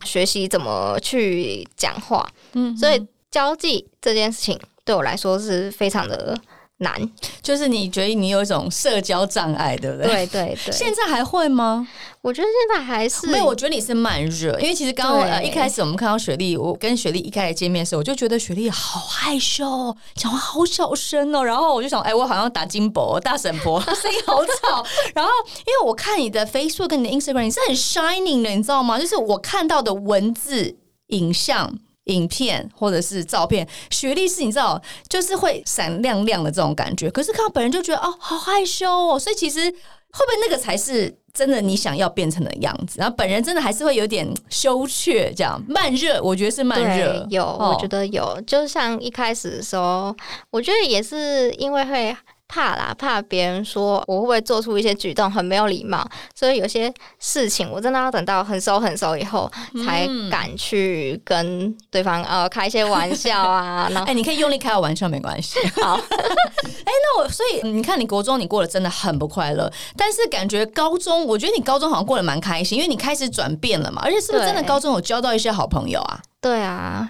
[0.05, 6.39] 学习怎么去讲话，嗯，所以交际这件事情对我来说是非常的
[6.85, 7.11] 难，
[7.43, 10.07] 就是你觉得你有一种社交障碍，对不对？
[10.07, 11.89] 对对对，现在还会吗？
[12.21, 13.45] 我觉得现在还是没有。
[13.45, 21.45] 我觉得你是慢热，因为其实刚刚对、呃、一开始我们看到雪莉，我跟雪莉一开始见面的时候，我就觉得雪莉好害羞，讲话好小声哦。
[21.45, 24.87] 然后我就想，哎，我好像打金箔大婶婆， 声音好吵。
[25.15, 25.31] 然后
[25.67, 28.99] 因为我看你的 Facebook 跟你的 Instagram，你是很 shining 的，你知道吗？
[28.99, 30.77] 就是我看到的文字、
[31.09, 37.11] 影像、影片或者是照片，学历是你知道，就是会闪亮亮的这种感觉。
[37.11, 39.19] 可是看到本人就觉得哦，好害羞哦。
[39.19, 41.17] 所以其实会不会那个才是？
[41.35, 47.27] 真的，你想要变成的样子，然后本人真的还是会有点羞怯，这样慢热，我觉得是慢热。
[47.29, 50.15] 有，哦、我觉得有，就像一开始的时候，
[50.51, 52.17] 我觉得也是因为会
[52.55, 59.51] 怕啦，怕别人说我会不会做出一些举动很没有礼貌，所以有些事情我真的要等到很熟很熟以后
[59.85, 63.91] 才敢去跟对方呃开一些玩笑啊。
[64.07, 65.59] 哎、欸，你可以用力开个玩笑没关系。
[65.83, 76.21] 好， 哎、欸，那我所以你看，你国中你过得真的很不快乐，但是感觉高中，我觉得你高中好像过得蛮开心，因为你开始转变了嘛，而且是不是真的高中有交到一些好朋友啊？
[76.41, 77.09] 对啊。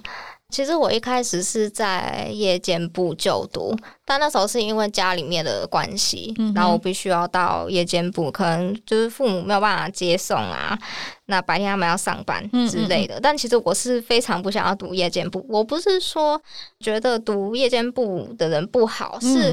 [0.54, 10.78] 其实我一开始是在夜间部就读，但那时候是因为家里面的关系，嗯、然后我必须要到夜间部，可能就是父母没有办法接送啊，
[11.26, 13.16] 那白天他们要上班之类的。
[13.16, 16.40] 嗯嗯嗯，但其实我是非常不想要读夜间部，我不是说
[16.78, 19.52] 觉得读夜间部的人不好，是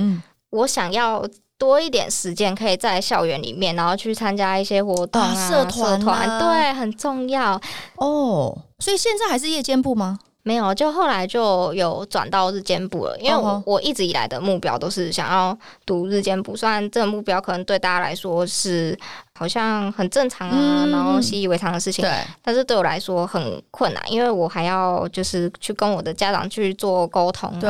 [0.52, 7.60] 我想要多一点时间可以在校园里面，然后去参加一些活动啊、啊社团、啊，对，很重要
[7.96, 8.56] 哦。
[8.78, 10.20] 所以现在还是夜间部吗？
[10.44, 18.98] 没有，就后来就有转到日间部了，因为我我一直以来的目标都是想要读日间部，虽然这个目标可能对大家来说是
[19.34, 27.70] 好像很正常啊，嗯、然后习以为常的事情，对，但是对我来说很困难，因为我还要就是去跟我的家长去做沟通，对，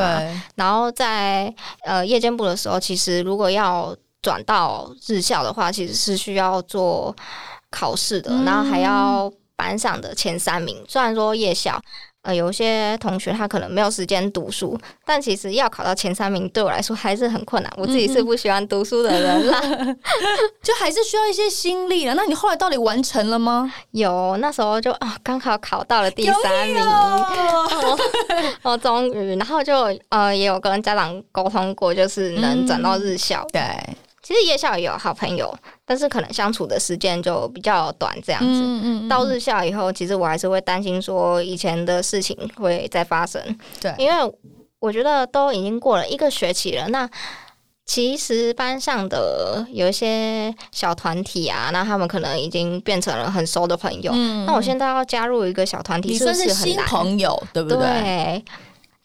[0.54, 1.52] 然后在
[1.84, 7.14] 呃夜间部的时候，其实如果要转到日校的话，其实是需要做
[7.70, 11.78] 考试的，嗯、然后还要班上的前三名，虽然说夜校。
[12.22, 17.72] 呃，有些同学他可能没有时间读书，但其实要考到前三名对我来说还是很困难。
[17.76, 19.60] 我自己是不喜欢读书的人啦，
[20.62, 22.14] 就还是需要一些心力了。
[22.14, 23.72] 那你后来到底完成了吗？
[23.90, 27.98] 有，那时候就啊，刚好考到了第三名，我
[28.70, 29.74] 我终于，然后就
[30.10, 33.44] 呃也有跟家长沟通过，就是能转到日校。
[33.52, 33.60] 对。
[34.22, 35.52] 其实夜校也有好朋友，
[35.84, 38.46] 但是可能相处的时间就比较短，这样子。
[38.46, 43.42] 嗯嗯嗯、到日校以后，其实我还是会担心说以前的事情会再发生。
[43.80, 44.34] 对，因为
[44.78, 46.86] 我觉得都已经过了一个学期了。
[46.90, 47.08] 那
[47.84, 54.12] 其实班上的有一些小团体啊，那他们可能已经变成了很熟的朋友。
[54.14, 56.56] 嗯、那我现在要加入一个小团体，是不是很难？
[56.56, 57.78] 新朋友，对不对？
[57.78, 58.44] 对，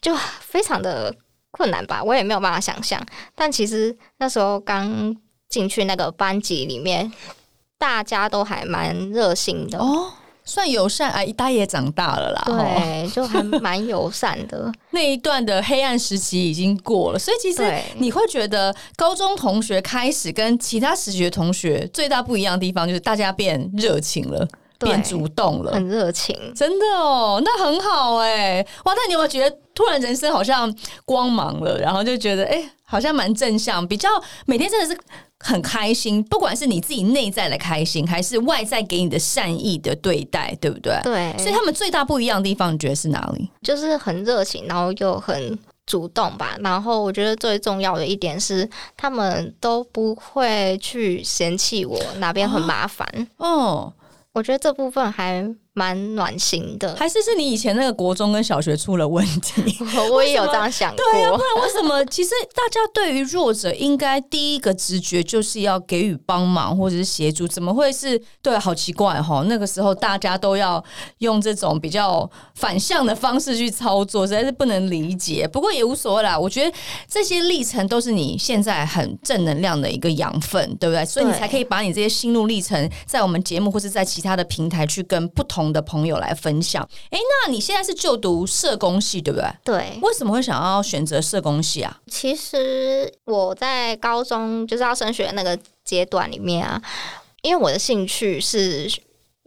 [0.00, 1.12] 就非常的。
[1.50, 3.04] 困难吧，我也没有办法想象。
[3.34, 5.16] 但其实那时候刚
[5.48, 7.10] 进去那个班级里面，
[7.78, 10.12] 大家都还蛮热心的哦，
[10.44, 11.10] 算友善。
[11.10, 14.70] 哎，大家也长大了啦，对， 就还蛮友善的。
[14.90, 17.62] 那一段的黑暗时期已经过了，所以其实
[17.96, 24.46] 你会觉得高中同学开始跟其他时学同学最大不一样的地方，就是大家变热情了。
[24.78, 30.72] 变主动了，很热情，真的哦，那很好哎，哇，那你有没有觉得突然人生好像
[31.04, 34.08] 光芒了，然后就觉得哎、欸，好像蛮正向，比较
[34.46, 35.00] 每天真的是
[35.40, 40.98] 很开心，不管是你自己内在的开心，还是外在给你的善意的对待，对不对？
[41.02, 43.50] 对，所以他们最大不一样的地方，你觉得是哪里？
[43.62, 46.56] 就是很热情，然后又很主动吧。
[46.60, 53.48] 然后我觉得最重要的一点是，他们都不会去嫌弃我哪边很麻烦哦。
[53.48, 53.92] 哦
[54.38, 59.78] 我觉得这部分还蛮暖心的，还是是你以前那个国中跟小学出了问题？
[60.10, 60.96] 我也有这样想过。
[61.12, 62.04] 对啊，不然为什么？
[62.10, 68.20] 其实大家对于弱者，应该第一个直觉就是要给予帮忙或者是协助，怎么会是？
[68.42, 69.44] 对，好奇怪哈！
[69.46, 70.82] 那个时候大家都要
[71.18, 75.46] 用这种比较反向的方式去操作，实在是不能理解。
[75.46, 76.76] 不过也无所谓啦，我觉得
[77.08, 81.04] 这些历程都是你现在很正能量的一个养分，对不对？
[81.04, 86.82] 所以你才可以把你这些心路历程，在我们节目或是在其他的平台去跟不同的朋友来分享。
[87.10, 89.48] 哎，那你现在是就读社工系，对不对？
[89.64, 89.98] 对。
[90.02, 92.00] 为什么会想要选择社工系啊？
[92.06, 96.80] 其实我在高中就是要升学那个阶段里面啊，
[97.42, 98.90] 因为我的兴趣是。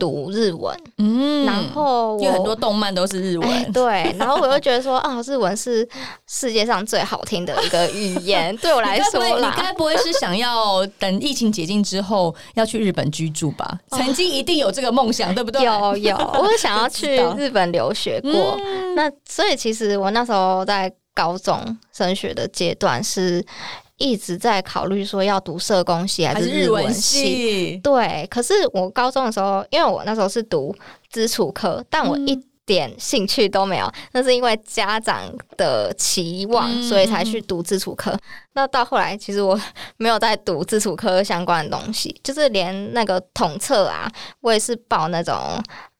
[0.01, 5.87] 读日文，嗯，然后有很多动漫都是日文，欸，对，然后我又觉得说， 啊，日文是
[6.27, 13.79] 世界上最好听的一个语言， 对我来说啦，你该不会是想要等疫情解禁之后要去日本居住吧？
[13.91, 15.61] 曾经一定有这个梦想，对不对？
[15.61, 18.31] 有有， 我是想要去日本留学过。
[18.59, 23.45] 嗯，那所以其实我那时候在高中升学的阶段是。
[24.01, 28.27] 一直在考虑说要读社工系还是日文系，对。
[28.29, 30.75] 可是我高中的时候，因为我那时候是读
[31.11, 32.35] 基础科，但我一
[32.65, 35.23] 点兴趣都没有，那是因为家长
[35.57, 38.17] 的期望，所以才去读基础科。
[38.53, 39.59] 那到后来，其实我
[39.97, 44.09] 没有在读基础科相关的东西，就是连那个统测啊，
[44.41, 45.35] 我也是报那种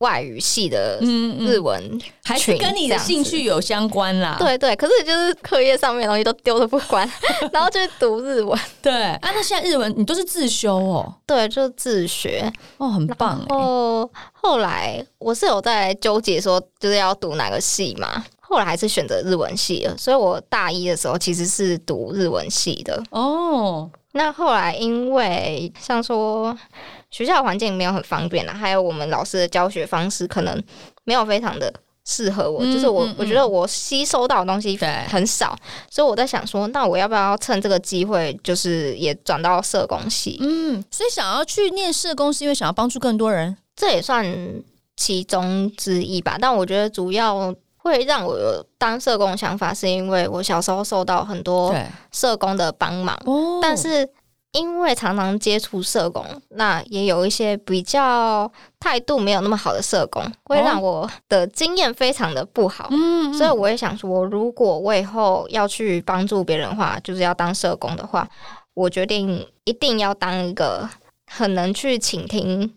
[0.02, 4.36] 外语系的日文，嗯嗯，还是跟你的兴趣有相关啦。
[4.38, 7.10] 对对，可是就是课业上面的东西都丢了不管，
[7.54, 8.60] 然后就读日文。
[8.82, 11.14] 对啊，那现在日文你都是自修哦？
[11.26, 13.40] 对，就是自学哦，很棒。
[13.50, 18.24] 哦，后来我是有在纠结说，就是要读哪个系嘛。
[18.40, 19.96] 后来还是选择日文系了。
[19.98, 23.02] 所以我大一的时候其实是读日文系的。
[23.12, 26.58] 哦，那后来因为像说
[27.12, 30.64] 学校环境没有很方便啦，还有我们老师的教学方式可能
[31.04, 31.72] 没有非常的。
[32.04, 34.76] 适合我，就是我，我觉得我吸收到的东西
[35.08, 35.56] 很少，
[35.88, 40.40] 所以我在想说，那我要不要趁这个机会，就是也转到社工系？
[40.42, 44.26] 嗯，所以想要去念社工，是因为想要帮助更多人，这也算
[44.98, 46.38] 其中之一吧。
[46.42, 51.72] 但我觉得主要会让我有当社工的想法，是因为我小时候受到很多
[52.12, 53.16] 社工的帮忙，
[53.62, 54.10] 但是。
[54.54, 62.90] 因为常常接触社工，那也有一些比较态度没有那么好的社工，会让我的经验非常的不好。
[62.92, 68.28] 嗯，所以我也想说，如果我以后要去帮助别人的话，就是要当社工的话，
[68.74, 70.90] 我决定一定要当一个
[71.28, 72.74] 很能去倾听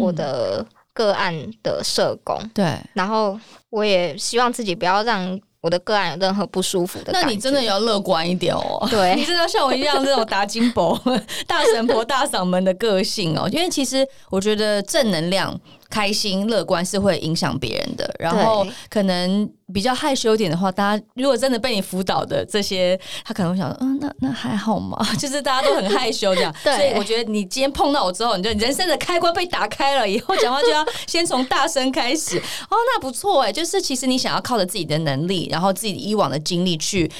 [0.00, 2.36] 我的个案的社工。
[2.52, 3.38] 对，然后
[3.70, 5.40] 我也希望自己不要让。
[5.62, 8.86] 我的个案有任何不舒服的，那你真的要乐观一点哦。
[8.90, 11.00] 对，你真的要像我一样这种大金箔、
[11.46, 13.48] 大神婆、大嗓门的个性哦。
[13.50, 15.58] 因为其实我觉得正能量。
[15.92, 24.98] 开心乐观是会影响别人的，然后可能比较害羞一点的话，大家如果真的被你辅导的这些，他可能会想，嗯，那那还好吗？
[25.20, 32.38] 就是大家都很害羞这样， 所以我觉得你今天碰到我之后，你就人生的开关被打开了，以后讲话就要先从大声开始。
[32.38, 37.10] 哦，那不错哎，就是其实你想要靠着自己的能力，然后自己以往的经历去。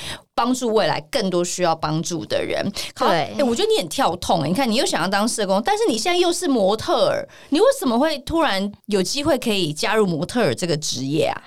[0.43, 2.69] 帮助未来更多需要帮助的人。
[2.97, 4.45] 对，欸，我觉得你很跳痛。
[4.45, 11.43] 你看，你又想要当社工，但是你现在又是模特儿，你为什么会突然有机会可以加入模特儿这个职业啊？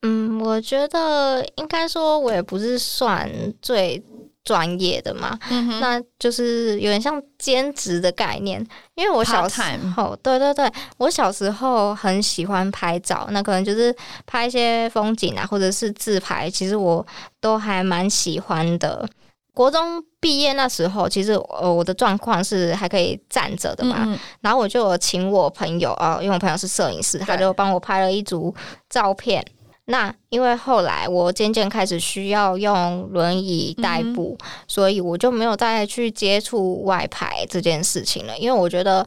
[0.00, 3.30] 嗯，我觉得应该说，我也不是算
[3.60, 4.02] 最。
[4.48, 8.66] 专业的嘛，嗯、那就是有点像兼职的概念。
[8.94, 9.60] 因为我小时
[9.94, 13.94] 候，对对对，我小时候很喜欢拍照，那可能就是
[14.24, 17.06] 拍一些风景啊，或者是自拍，其实我
[17.42, 19.06] 都还蛮喜欢的。
[19.52, 28.54] 国中毕业那时候，其实呃我的状况是还可以站着的嘛，然后我就请我朋友啊，因为我朋友是摄影师，他就帮我拍了一组
[28.88, 29.44] 照片。
[29.90, 38.36] 那因为后来我渐渐开始需要用轮椅代步，嗯、所以我就没有再去接触外拍这件事情了。
[38.36, 39.00] 因为我觉得，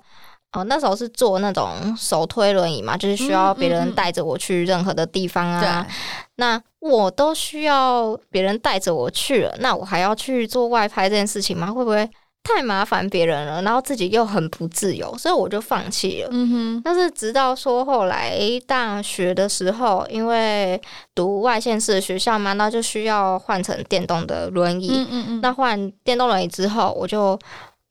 [0.53, 5.61] 哦、呃，那时候是坐那种手推轮椅嘛，就是需要别人带着我去任何的地方啊。
[5.61, 5.95] 嗯嗯
[6.38, 11.71] 那我都需要别人带着我去了，那我还要去做外拍这件事情吗？
[11.71, 12.09] 会不会？
[12.43, 16.29] 太麻烦别人了，然后自己又很不自由，所以我就放弃了。
[16.31, 16.81] 嗯哼。
[16.83, 20.81] 但是直到说后来大学的时候，因为
[21.13, 24.89] 读外县市的学校嘛，那就需要换成电动的轮椅。
[24.91, 25.41] 嗯嗯嗯。
[25.41, 27.37] 那换电动轮椅之后，我就。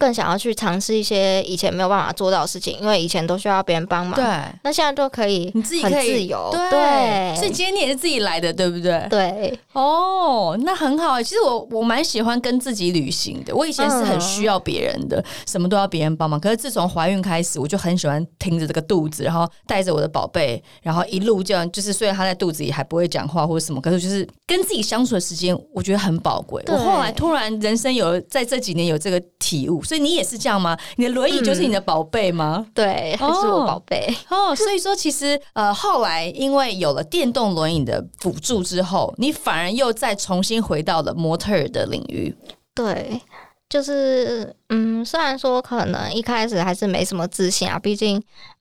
[0.00, 4.14] 更想要去尝试一些以前没有办法做到的事情，因为以前都需要别人帮忙。
[4.14, 4.24] 对，
[4.64, 6.48] 那现在都可以，你自己可以自由。
[6.52, 9.06] 对，所以今天你也是自己来的，对不对？
[9.10, 9.60] 对。
[9.74, 11.22] 哦，那很好。
[11.22, 13.54] 其实我我蛮喜欢跟自己旅行的。
[13.54, 16.40] 我以前是很需要别人的，嗯、什么都要别人帮忙。
[16.40, 26.64] 可是自从怀孕开始，我就很喜欢挺着这个肚子，然后带着我的宝贝，然后一路这样，就是虽然他在肚子里还不会讲话或者什么，可是就是跟自己相处的时间，我觉得很宝贵。
[26.68, 29.82] 我后来突然人生有在这几年有这个体悟。
[29.90, 30.78] 所以你也是这样吗？
[30.98, 32.64] 你的轮椅就是你的宝贝吗？
[32.64, 34.54] 嗯、对，还是我宝贝哦。
[34.54, 42.32] 所以说，其实呃，后来因为有了电动轮椅的辅助之后，你反而又再重新回到了模特儿的领域。
[42.72, 43.20] 对，
[43.68, 48.16] 就是嗯，虽然说可能一开始还是没什么自信啊，毕竟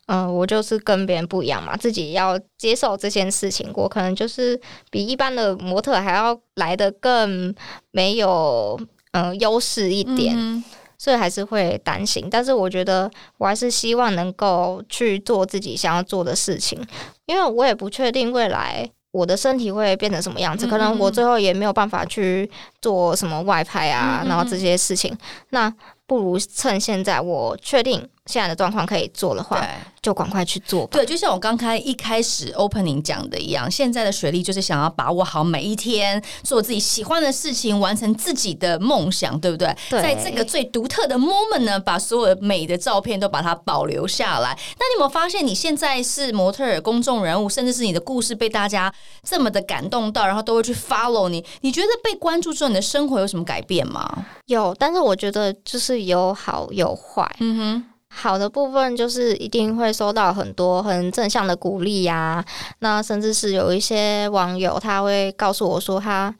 [0.08, 4.60] 嗯、呃，我就是跟别人不一样嘛，自己要接受这件事情，我可能就是
[4.90, 7.54] 比一般的模特还要来的更
[7.92, 8.80] 没有
[9.12, 10.34] 嗯优势一点。
[10.36, 10.64] 嗯
[11.00, 16.80] 所以还是会担心，但是我觉得我还是希望能够去做自己想要做的事情，
[17.26, 25.18] 因为我也不确定未来我的身体会变成什么样子，可能我最后也没有办法去做什么外拍啊，然后这些事情，
[25.52, 25.74] 那
[26.06, 29.66] 不如趁现在我确定现在的状况可以做的话。
[30.02, 30.92] 就赶快去做吧。
[30.94, 39.76] 对，就像我刚开一开始 opening 讲的一样，现在的学历就是想要把握好每一天，做自己喜欢的事情，完成自己的梦想，对不对？
[39.90, 40.02] 对。
[40.02, 44.58] 在这个最独特的 moment 呢，把所有美的照片都把它保留下来。
[44.80, 48.90] 那你有没有发现，你现在是模特儿公众人物，甚至是你的故事被大家
[49.22, 51.44] 这么的感动到，然后都会去 follow 你？
[51.60, 54.26] 你觉得被关注之后，你的生活有什么改变吗？
[54.46, 57.30] 有，但是我觉得就是有好有坏。
[57.42, 57.86] 嗯哼。
[58.14, 62.44] 好的部分就是一定会收到很多很正向的鼓励呀，
[62.80, 66.34] 那甚至是有一些网友他会告诉我说他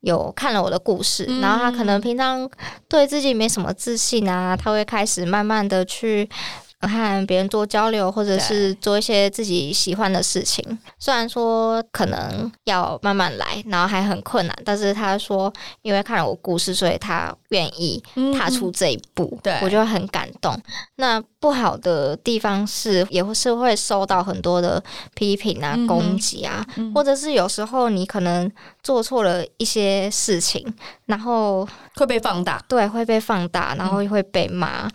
[0.00, 2.48] 有看了我的故事，然后他可能平常
[2.88, 6.28] 对自己没什么自信啊，他会开始慢慢的去
[6.86, 10.78] 和别人做交流，或者是做一些自己喜欢的事情。
[10.98, 18.02] 虽然说可能要慢慢来，然后还很困难，但是他说因为看了我故事，所以他愿意
[18.36, 19.58] 踏出这一步，嗯、对。
[19.62, 20.54] 我就很感动。
[20.96, 24.82] 那不好的地方是，也是会受到很多的
[25.14, 28.50] 批评啊、嗯、攻击啊，嗯、或者是有时候你可能
[28.82, 30.66] 做错了一些事情，
[31.06, 34.88] 然后会被放大，对，会被放大，然后会被骂。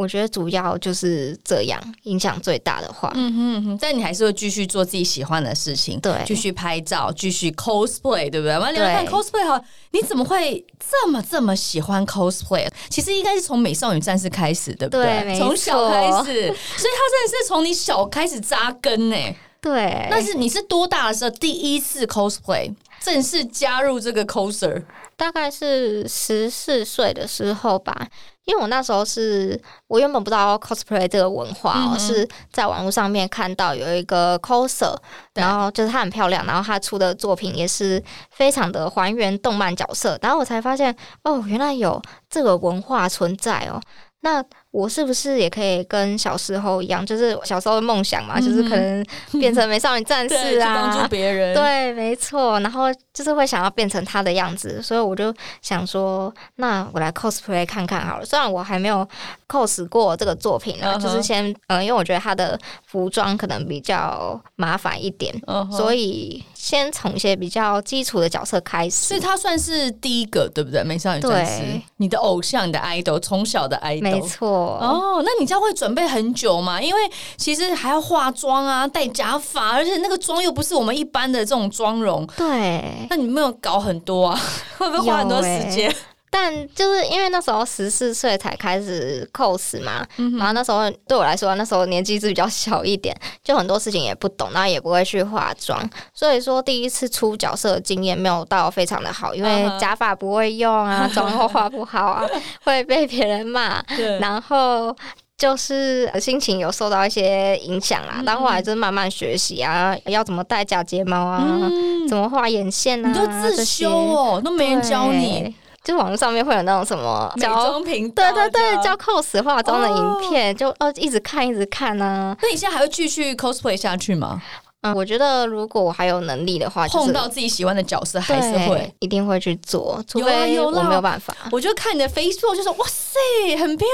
[0.00, 8.56] 嗯我觉得主要就是这样，影响最大的话，嗯哼哼，但你还是会继续做自己喜欢的事情，对，继续拍照，继续 cosplay，对不对？
[8.58, 12.66] 完了，聊聊看 cosplay 哈，你怎么会这么这么喜欢 cosplay？
[12.88, 15.04] 其实应该是从美少女战士开始，对不对？
[15.22, 19.16] 对，从小开始，所以它真的是从你小开始扎根呢。
[19.60, 24.82] 对，但是你是多大的时候第一次 cosplay，正式加入这个 coser？
[25.16, 28.08] 大概是十四岁的时候吧。
[28.46, 34.96] 因为我那时候是我原本不知道 cosplay 这个文化，哦，嗯、是在网络上面看到有一个 coser，
[35.34, 40.92] 然后就是她很漂亮，然后她出的作品也是非常的还原动漫角色，然后我才发现
[41.22, 43.80] 哦，原来有这个文化存在哦。
[44.22, 49.04] 那我是不是也可以跟小时候一样，就是小时候的梦想嘛，嗯、就是可能
[49.40, 51.54] 变成美少女战士啊，帮助别人。
[51.54, 52.60] 对，没错。
[52.60, 58.24] 然后就是会想要变成他的样子，所以我就想说，那我来 cosplay 看看好了。
[58.24, 59.06] 虽然我还没有
[59.48, 61.02] cos 过这个作品啊，uh huh.
[61.02, 65.76] 就是先嗯，因为我觉得他的服装可能比较麻烦一点，uh huh.
[65.76, 69.08] 所以先从一些比较基础的角色开始。
[69.08, 70.84] 所以他算是第一个，对不对？
[70.84, 71.62] 美少女战士，
[71.96, 74.02] 你的偶像，你的 idol，从小的 idol。
[74.02, 76.80] 没错哦，那你这样会准备很久吗？
[76.80, 77.00] 因为
[77.36, 82.26] 其实还要化妆啊，戴假发，而且那个妆又不是我们一般的这种妆容。
[82.36, 84.40] 对，那你没有搞很多啊？
[84.78, 85.94] 会不会花很多时间？
[86.32, 95.78] 但就是因为那时候十四岁才开始 cos 嘛，嗯、然后那时候对我来说，那时候年纪是比较小一点，就很多事情也不懂，然后也不会去化妆，
[96.14, 102.24] 所以说第一次出角色的经验没有到非常的好，因为假发不会用啊， 妆又画不好啊，
[102.64, 103.84] 会被别人骂，
[104.20, 104.94] 然后
[105.36, 108.22] 就是心情有受到一些影响啦。
[108.24, 115.52] 但后来就是慢慢学习啊，要怎么戴假睫毛啊，嗯、怎么画眼线啊，你都自修哦，都没人教你。
[115.90, 122.36] 就网络上面会有那种什么美妆频道，对对对，教 cos 化妆的影片，哦、就哦一直看一直看呢、啊。
[122.40, 124.40] 那你现在还会继续 cosplay 下去吗？
[124.82, 131.36] 嗯，我觉得如果我还有能力的话，碰到自己喜欢的角色还是会一定会去做，除非我没有办法。
[131.52, 133.86] 我就看你的 Facebook，就说哇塞，很漂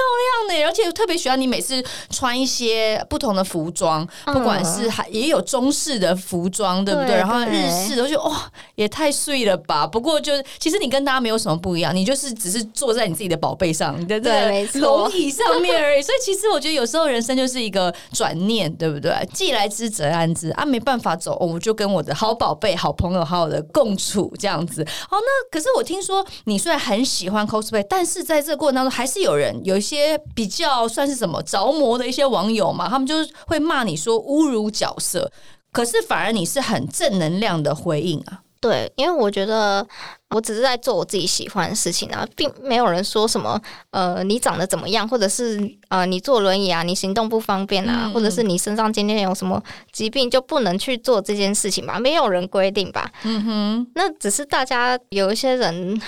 [0.49, 7.16] 亮呢，而且特别喜欢你每次穿一些不同的服装，不管是还也有中式的服装，对不对？
[7.16, 9.84] 然后日式，我就哇，也太碎了吧。
[9.84, 16.01] 不过就是其实你跟大家没有什么不一样，你就是只是坐在你自己的宝贝上，你的这个龙椅上面而已。
[16.01, 19.12] 所以其实我觉得有时候人生就是一个转念，对不对？
[19.32, 20.64] 既来之则安之啊。
[20.76, 24.87] 没没办法走，我们就跟我的好宝贝、好朋友好好的共处这样子。
[25.09, 35.33] 好，那可是我听说你虽然很喜欢 cosplay，但是在这个过程当中，还是有人有一些比较算是什么着魔的一些网友嘛，他们就是会骂你说侮辱角色，
[35.72, 38.43] 可是反而你是很正能量的回应啊。
[38.67, 39.87] 对，因为我觉得
[40.31, 43.61] 我只是在做我自己喜欢的事情啊，并没有人说什么
[43.91, 49.62] 呃，你长得怎么样，或者是呃，你坐轮椅啊，你行动不方便啊，嗯、或者是你身上今天有什么
[49.93, 52.01] 疾病就不能去做这件事情吧？
[52.01, 53.09] 没有人规定吧？
[53.23, 56.01] 嗯哼，那只是大家有一些人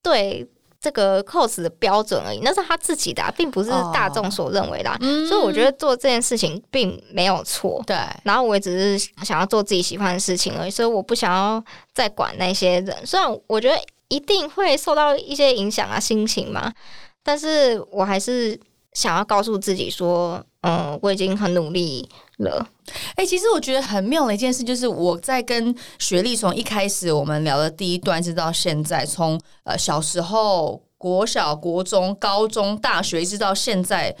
[0.00, 0.46] 对。
[0.80, 4.94] 这个 cos 的标准而已，那是他自己的、啊，并不是大众所认为的、啊。
[4.94, 7.82] 哦嗯、所以我觉得做这件事情并没有错。
[7.84, 11.62] 对，然后我也只是想要做自己喜欢的事情而已，所以我不想要
[11.92, 12.94] 再管那些人。
[13.04, 13.76] 虽然我觉得
[14.06, 16.72] 一定会受到一些影响啊，心情嘛，
[17.24, 18.58] 但是我还是
[18.92, 22.06] 想要告诉自己说，嗯，我已经很努力
[22.38, 22.68] 了。
[23.16, 34.14] 哎、欸，其实我觉得很妙的一件事，就是我在跟雪莉从一开始我们聊的第一段，直到现在，从呃小时候、国小、国中、高中、大学，一直到现在，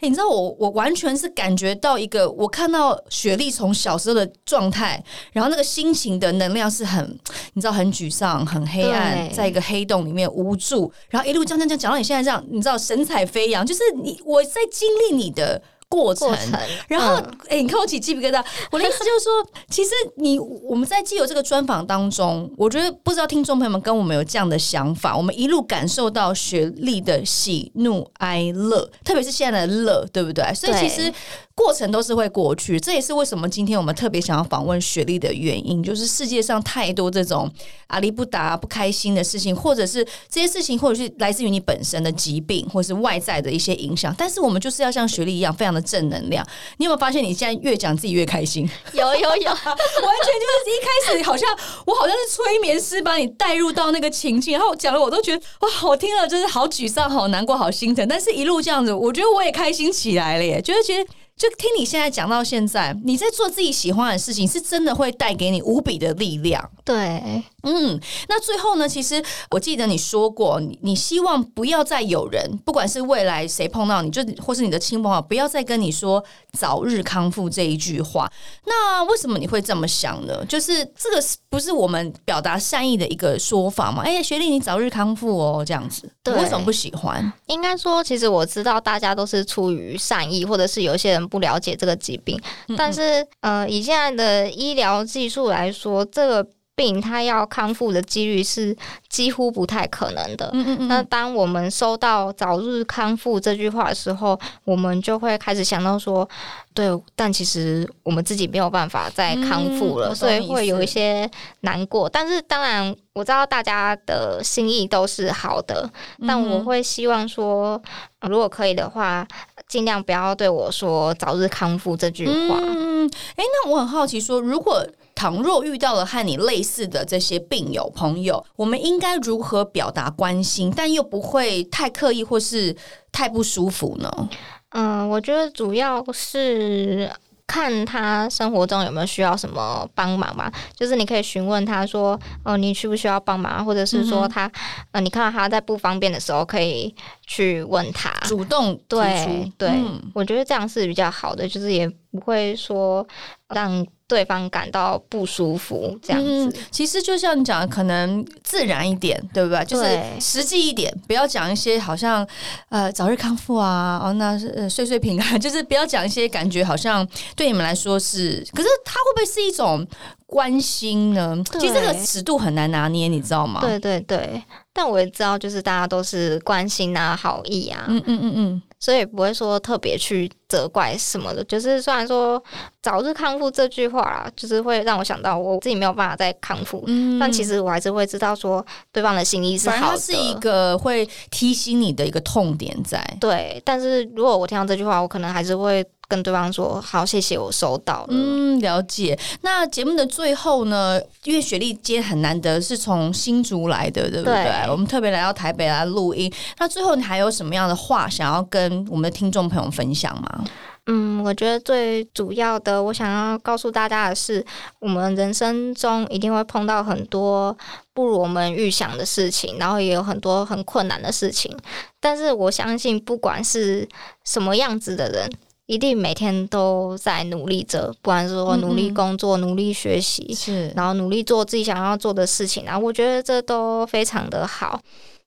[0.00, 7.18] 欸、你知道我我完全是感觉到一个，我看到雪莉从小时候的状态，然后那个心情的能量是很，
[7.52, 15.62] 你知道很沮丧、很黑暗，在一个黑洞里面无助，然后一路讲讲讲讲到你现在这样，你知道神采飞扬，就是你我在经历你的。
[15.90, 16.52] 过程，过程
[16.88, 18.42] 然后，哎、嗯欸，你看我起鸡皮疙瘩。
[18.70, 30.54] 我的意思就是说，其实你我们在既有这个专访当中，我觉得不知道听众朋友们跟我们有这样的想法，我们一路感受到雪莉的喜怒哀乐，特别是现在的乐，对不对？
[30.54, 31.12] 所以其实。
[31.52, 35.82] 过程都是会过去，这也是为什么今天我们特别想要访问雪莉的原因。
[35.82, 37.52] 就是世界上太多这种
[37.88, 44.14] 阿里不达不开心的事情，或者是这些事情，或者是来自于你本身的疾病，或者是外在的一些影响。
[44.16, 46.46] 但是我们就是要像雪莉一样，非常的的正能量。
[46.78, 48.68] 你有没有发现，你现在越讲自己越开心？
[48.92, 51.48] 有 有有， 完全就是一开始好像
[51.86, 58.06] 我好像是催眠师，把你带入到那个情境，然后讲的，我都觉得哇，我听了就是好沮丧、好难过、好心疼。
[58.06, 61.06] 但是一路这样子，我觉得我也开心起来了耶，觉得其实。
[61.40, 66.70] 就听你现在讲到现在，你在做自己喜欢的事情，是真的会带给你无比的力量。
[66.84, 68.86] 对，嗯，那最后呢？
[68.86, 76.22] 其实我记得你说过，你你希望不要再有人，不管是未来谁碰到你，就或是你的亲朋好友，不要再跟你说
[76.52, 78.30] 早日康复这一句话。
[78.66, 80.44] 那为什么你会这么想呢？
[80.44, 84.02] 就是这个是不是我们表达善意的一个说法吗？
[84.04, 87.32] 哎、欸，学历你早日康复哦，这样子，对，为什么不喜欢？
[87.46, 91.29] 应该说，其实我知道大家都是出于善意，或者是有一些人。
[91.30, 92.38] 不了解这个疾病，
[92.76, 98.76] 但是呃，以现在的医疗技术来说，这个病它要康复的几率是
[99.08, 100.50] 几乎不太可能的。
[100.54, 100.88] 嗯嗯嗯。
[100.88, 106.26] 那当我们收到“早日康复”这句话的时候，我们就会开始想到说，
[106.72, 112.08] 对，但其实我们自己没有办法再康复了，嗯，所以会有一些难过。
[112.08, 115.90] 但是当然，我知道大家的心意都是好的，
[116.26, 117.80] 但我会希望说，
[118.22, 119.26] 如果可以的话。
[119.70, 122.58] 尽量不要对我说“早日康复”这句话。
[122.60, 132.76] 嗯，哎，那我很好奇说，说如果倘若遇到了和你类似的这些病友朋友，我们应该如何表达关心，但又不会太刻意或是
[133.12, 134.28] 太不舒服呢？
[134.70, 137.08] 嗯，我觉得主要是。
[137.50, 142.12] 看他生活中有没有需要什么帮忙吧，就是你可以询问他说，
[142.44, 144.52] 哦、呃，你需不需要帮忙，或者是说他，嗯、
[144.92, 146.94] 呃，你看到他在不方便的时候，可以
[147.26, 153.04] 去问他，主动对对、嗯，我觉得这样是比较好的，就是也不会说
[153.48, 153.84] 让。
[154.10, 156.64] 对方感到不舒服，这样子、嗯。
[156.72, 159.64] 其实就像你讲的，可能自然一点，对不对？
[159.64, 159.86] 就是
[160.20, 162.26] 实际一点，不要讲一些好像
[162.70, 167.06] 呃早日康复啊，哦，那是、呃、岁岁平安， 就是不要讲一些感觉好像
[167.36, 169.86] 对你们来说是，可是它会不会是一种
[170.26, 171.40] 关心呢？
[171.60, 173.60] 其实这个尺度很难拿捏，你知道吗？
[173.60, 174.42] 对对对，
[174.72, 178.62] 但我也知道，就是大家都是关心啊，好意啊，嗯嗯嗯嗯。
[178.80, 182.42] 所以不会说特别去责怪什么的，就是虽然说
[182.82, 192.98] “早日康复”这句话啊，就是会让我想到我自己没有办法再康复，嗯，但其实我还是会知道说对方的心意是好的，反是一个会提醒你的一个痛点在。
[193.20, 195.86] 对，但是如果我听到这句话，我可能还是会。
[196.10, 198.08] 跟对方说好，谢谢，我收到了。
[198.10, 199.16] 嗯，了解。
[199.42, 204.42] 那节目的最后呢，因为雪莉今天很难得是从新竹来的，对不对？
[204.42, 206.30] 对，我们特别来到台北来录音。
[206.58, 210.44] 那最后你还有什么样的话想要跟我们的听众朋友分享吗？
[210.86, 214.44] 嗯，我觉得最主要的，我想要告诉大家的是，
[214.80, 217.56] 我们人生中一定会碰到很多
[217.94, 221.56] 不如我们预想的事情，然后也有很多很困难的事情。
[222.00, 223.88] 但是我相信，不管是
[224.24, 225.30] 什么样子的人。
[225.70, 234.80] 一定每天都在努力着，不管是说努力工作、嗯、努力学习，是，然后努力做自己想要做的事情，然后我觉得这都非常的好。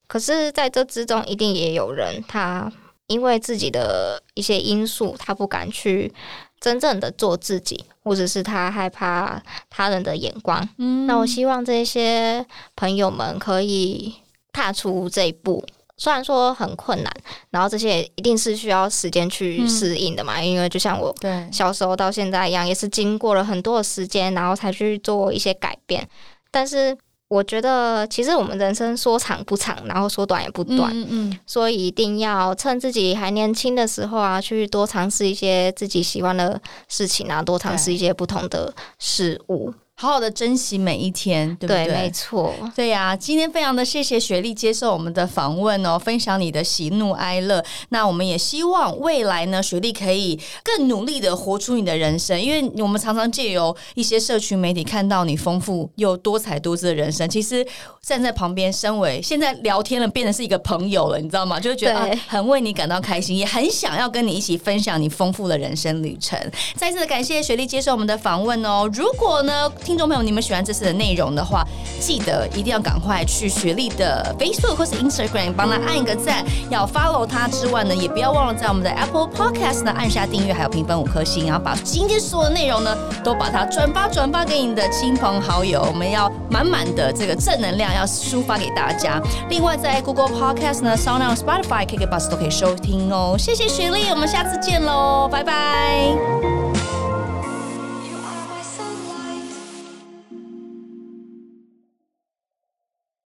[0.05, 2.69] 可是，在这之中，一定也有人，他
[3.07, 6.13] 因为自己的一些因素，他不敢去
[6.59, 10.67] 真正的做自己，或者是他害怕他人的眼光。
[10.77, 14.13] 嗯，那我希望这些朋友们可以
[14.51, 15.63] 踏出这一步。
[16.03, 17.13] 虽然说很困难，
[17.49, 21.15] 然后这些一定是需要时间去适应的嘛，嗯，因为就像我
[21.49, 26.05] 小时候到现在一样，也是经过了很多的时间，然后才去做一些改变。
[26.51, 26.93] 但是
[27.29, 39.73] 我觉得，其实我们人生说长不长，然后说短也不短，嗯嗯，所以一定要趁自己还年轻的时候啊，去多尝试一些自己喜欢的事情啊，多尝试一些不同的事物。
[39.95, 41.85] 好好的珍惜每一天，对不对？
[41.85, 42.53] 对，没错。
[42.75, 47.63] 对呀、啊，今天非常的谢谢雪莉接受我们的访问哦，分享你的喜怒哀乐。
[47.89, 57.29] 那我们也希望未来呢，雪莉可以更努力的活出你的人生，因为我们常常借由一些社群媒体看到你丰富又多彩多姿的人生。
[57.29, 57.65] 其实
[58.01, 61.59] 站在旁边，身为现在聊天了，变成是一个朋友了，你知道吗？
[61.59, 66.37] 就觉得、啊、很为你感到开心，也很想要跟你一起分享你丰富的人生旅程。
[66.75, 68.89] 再次感谢雪莉接受我们的访问哦。
[68.91, 71.63] 如果呢，听众朋友，你们喜欢这次的内容的话，
[71.99, 89.21] 记得一定要赶快去雪莉的 Facebook 或是 Instagram 帮他按一个赞，要 follow 他之外呢，也不要忘了在我们的 Apple Podcast 呢按下订阅，还有评分五颗星，然后把今天所有的内容呢都把它转发转发给你的亲朋好友，我们要满满的这个正能量要抒发给大家。
[89.49, 93.35] 另外在 Google Podcast 呢、SoundOn、Spotify、KKBOX 都可以收听哦。
[93.37, 97.12] 谢谢雪莉，我们下次见喽，拜拜。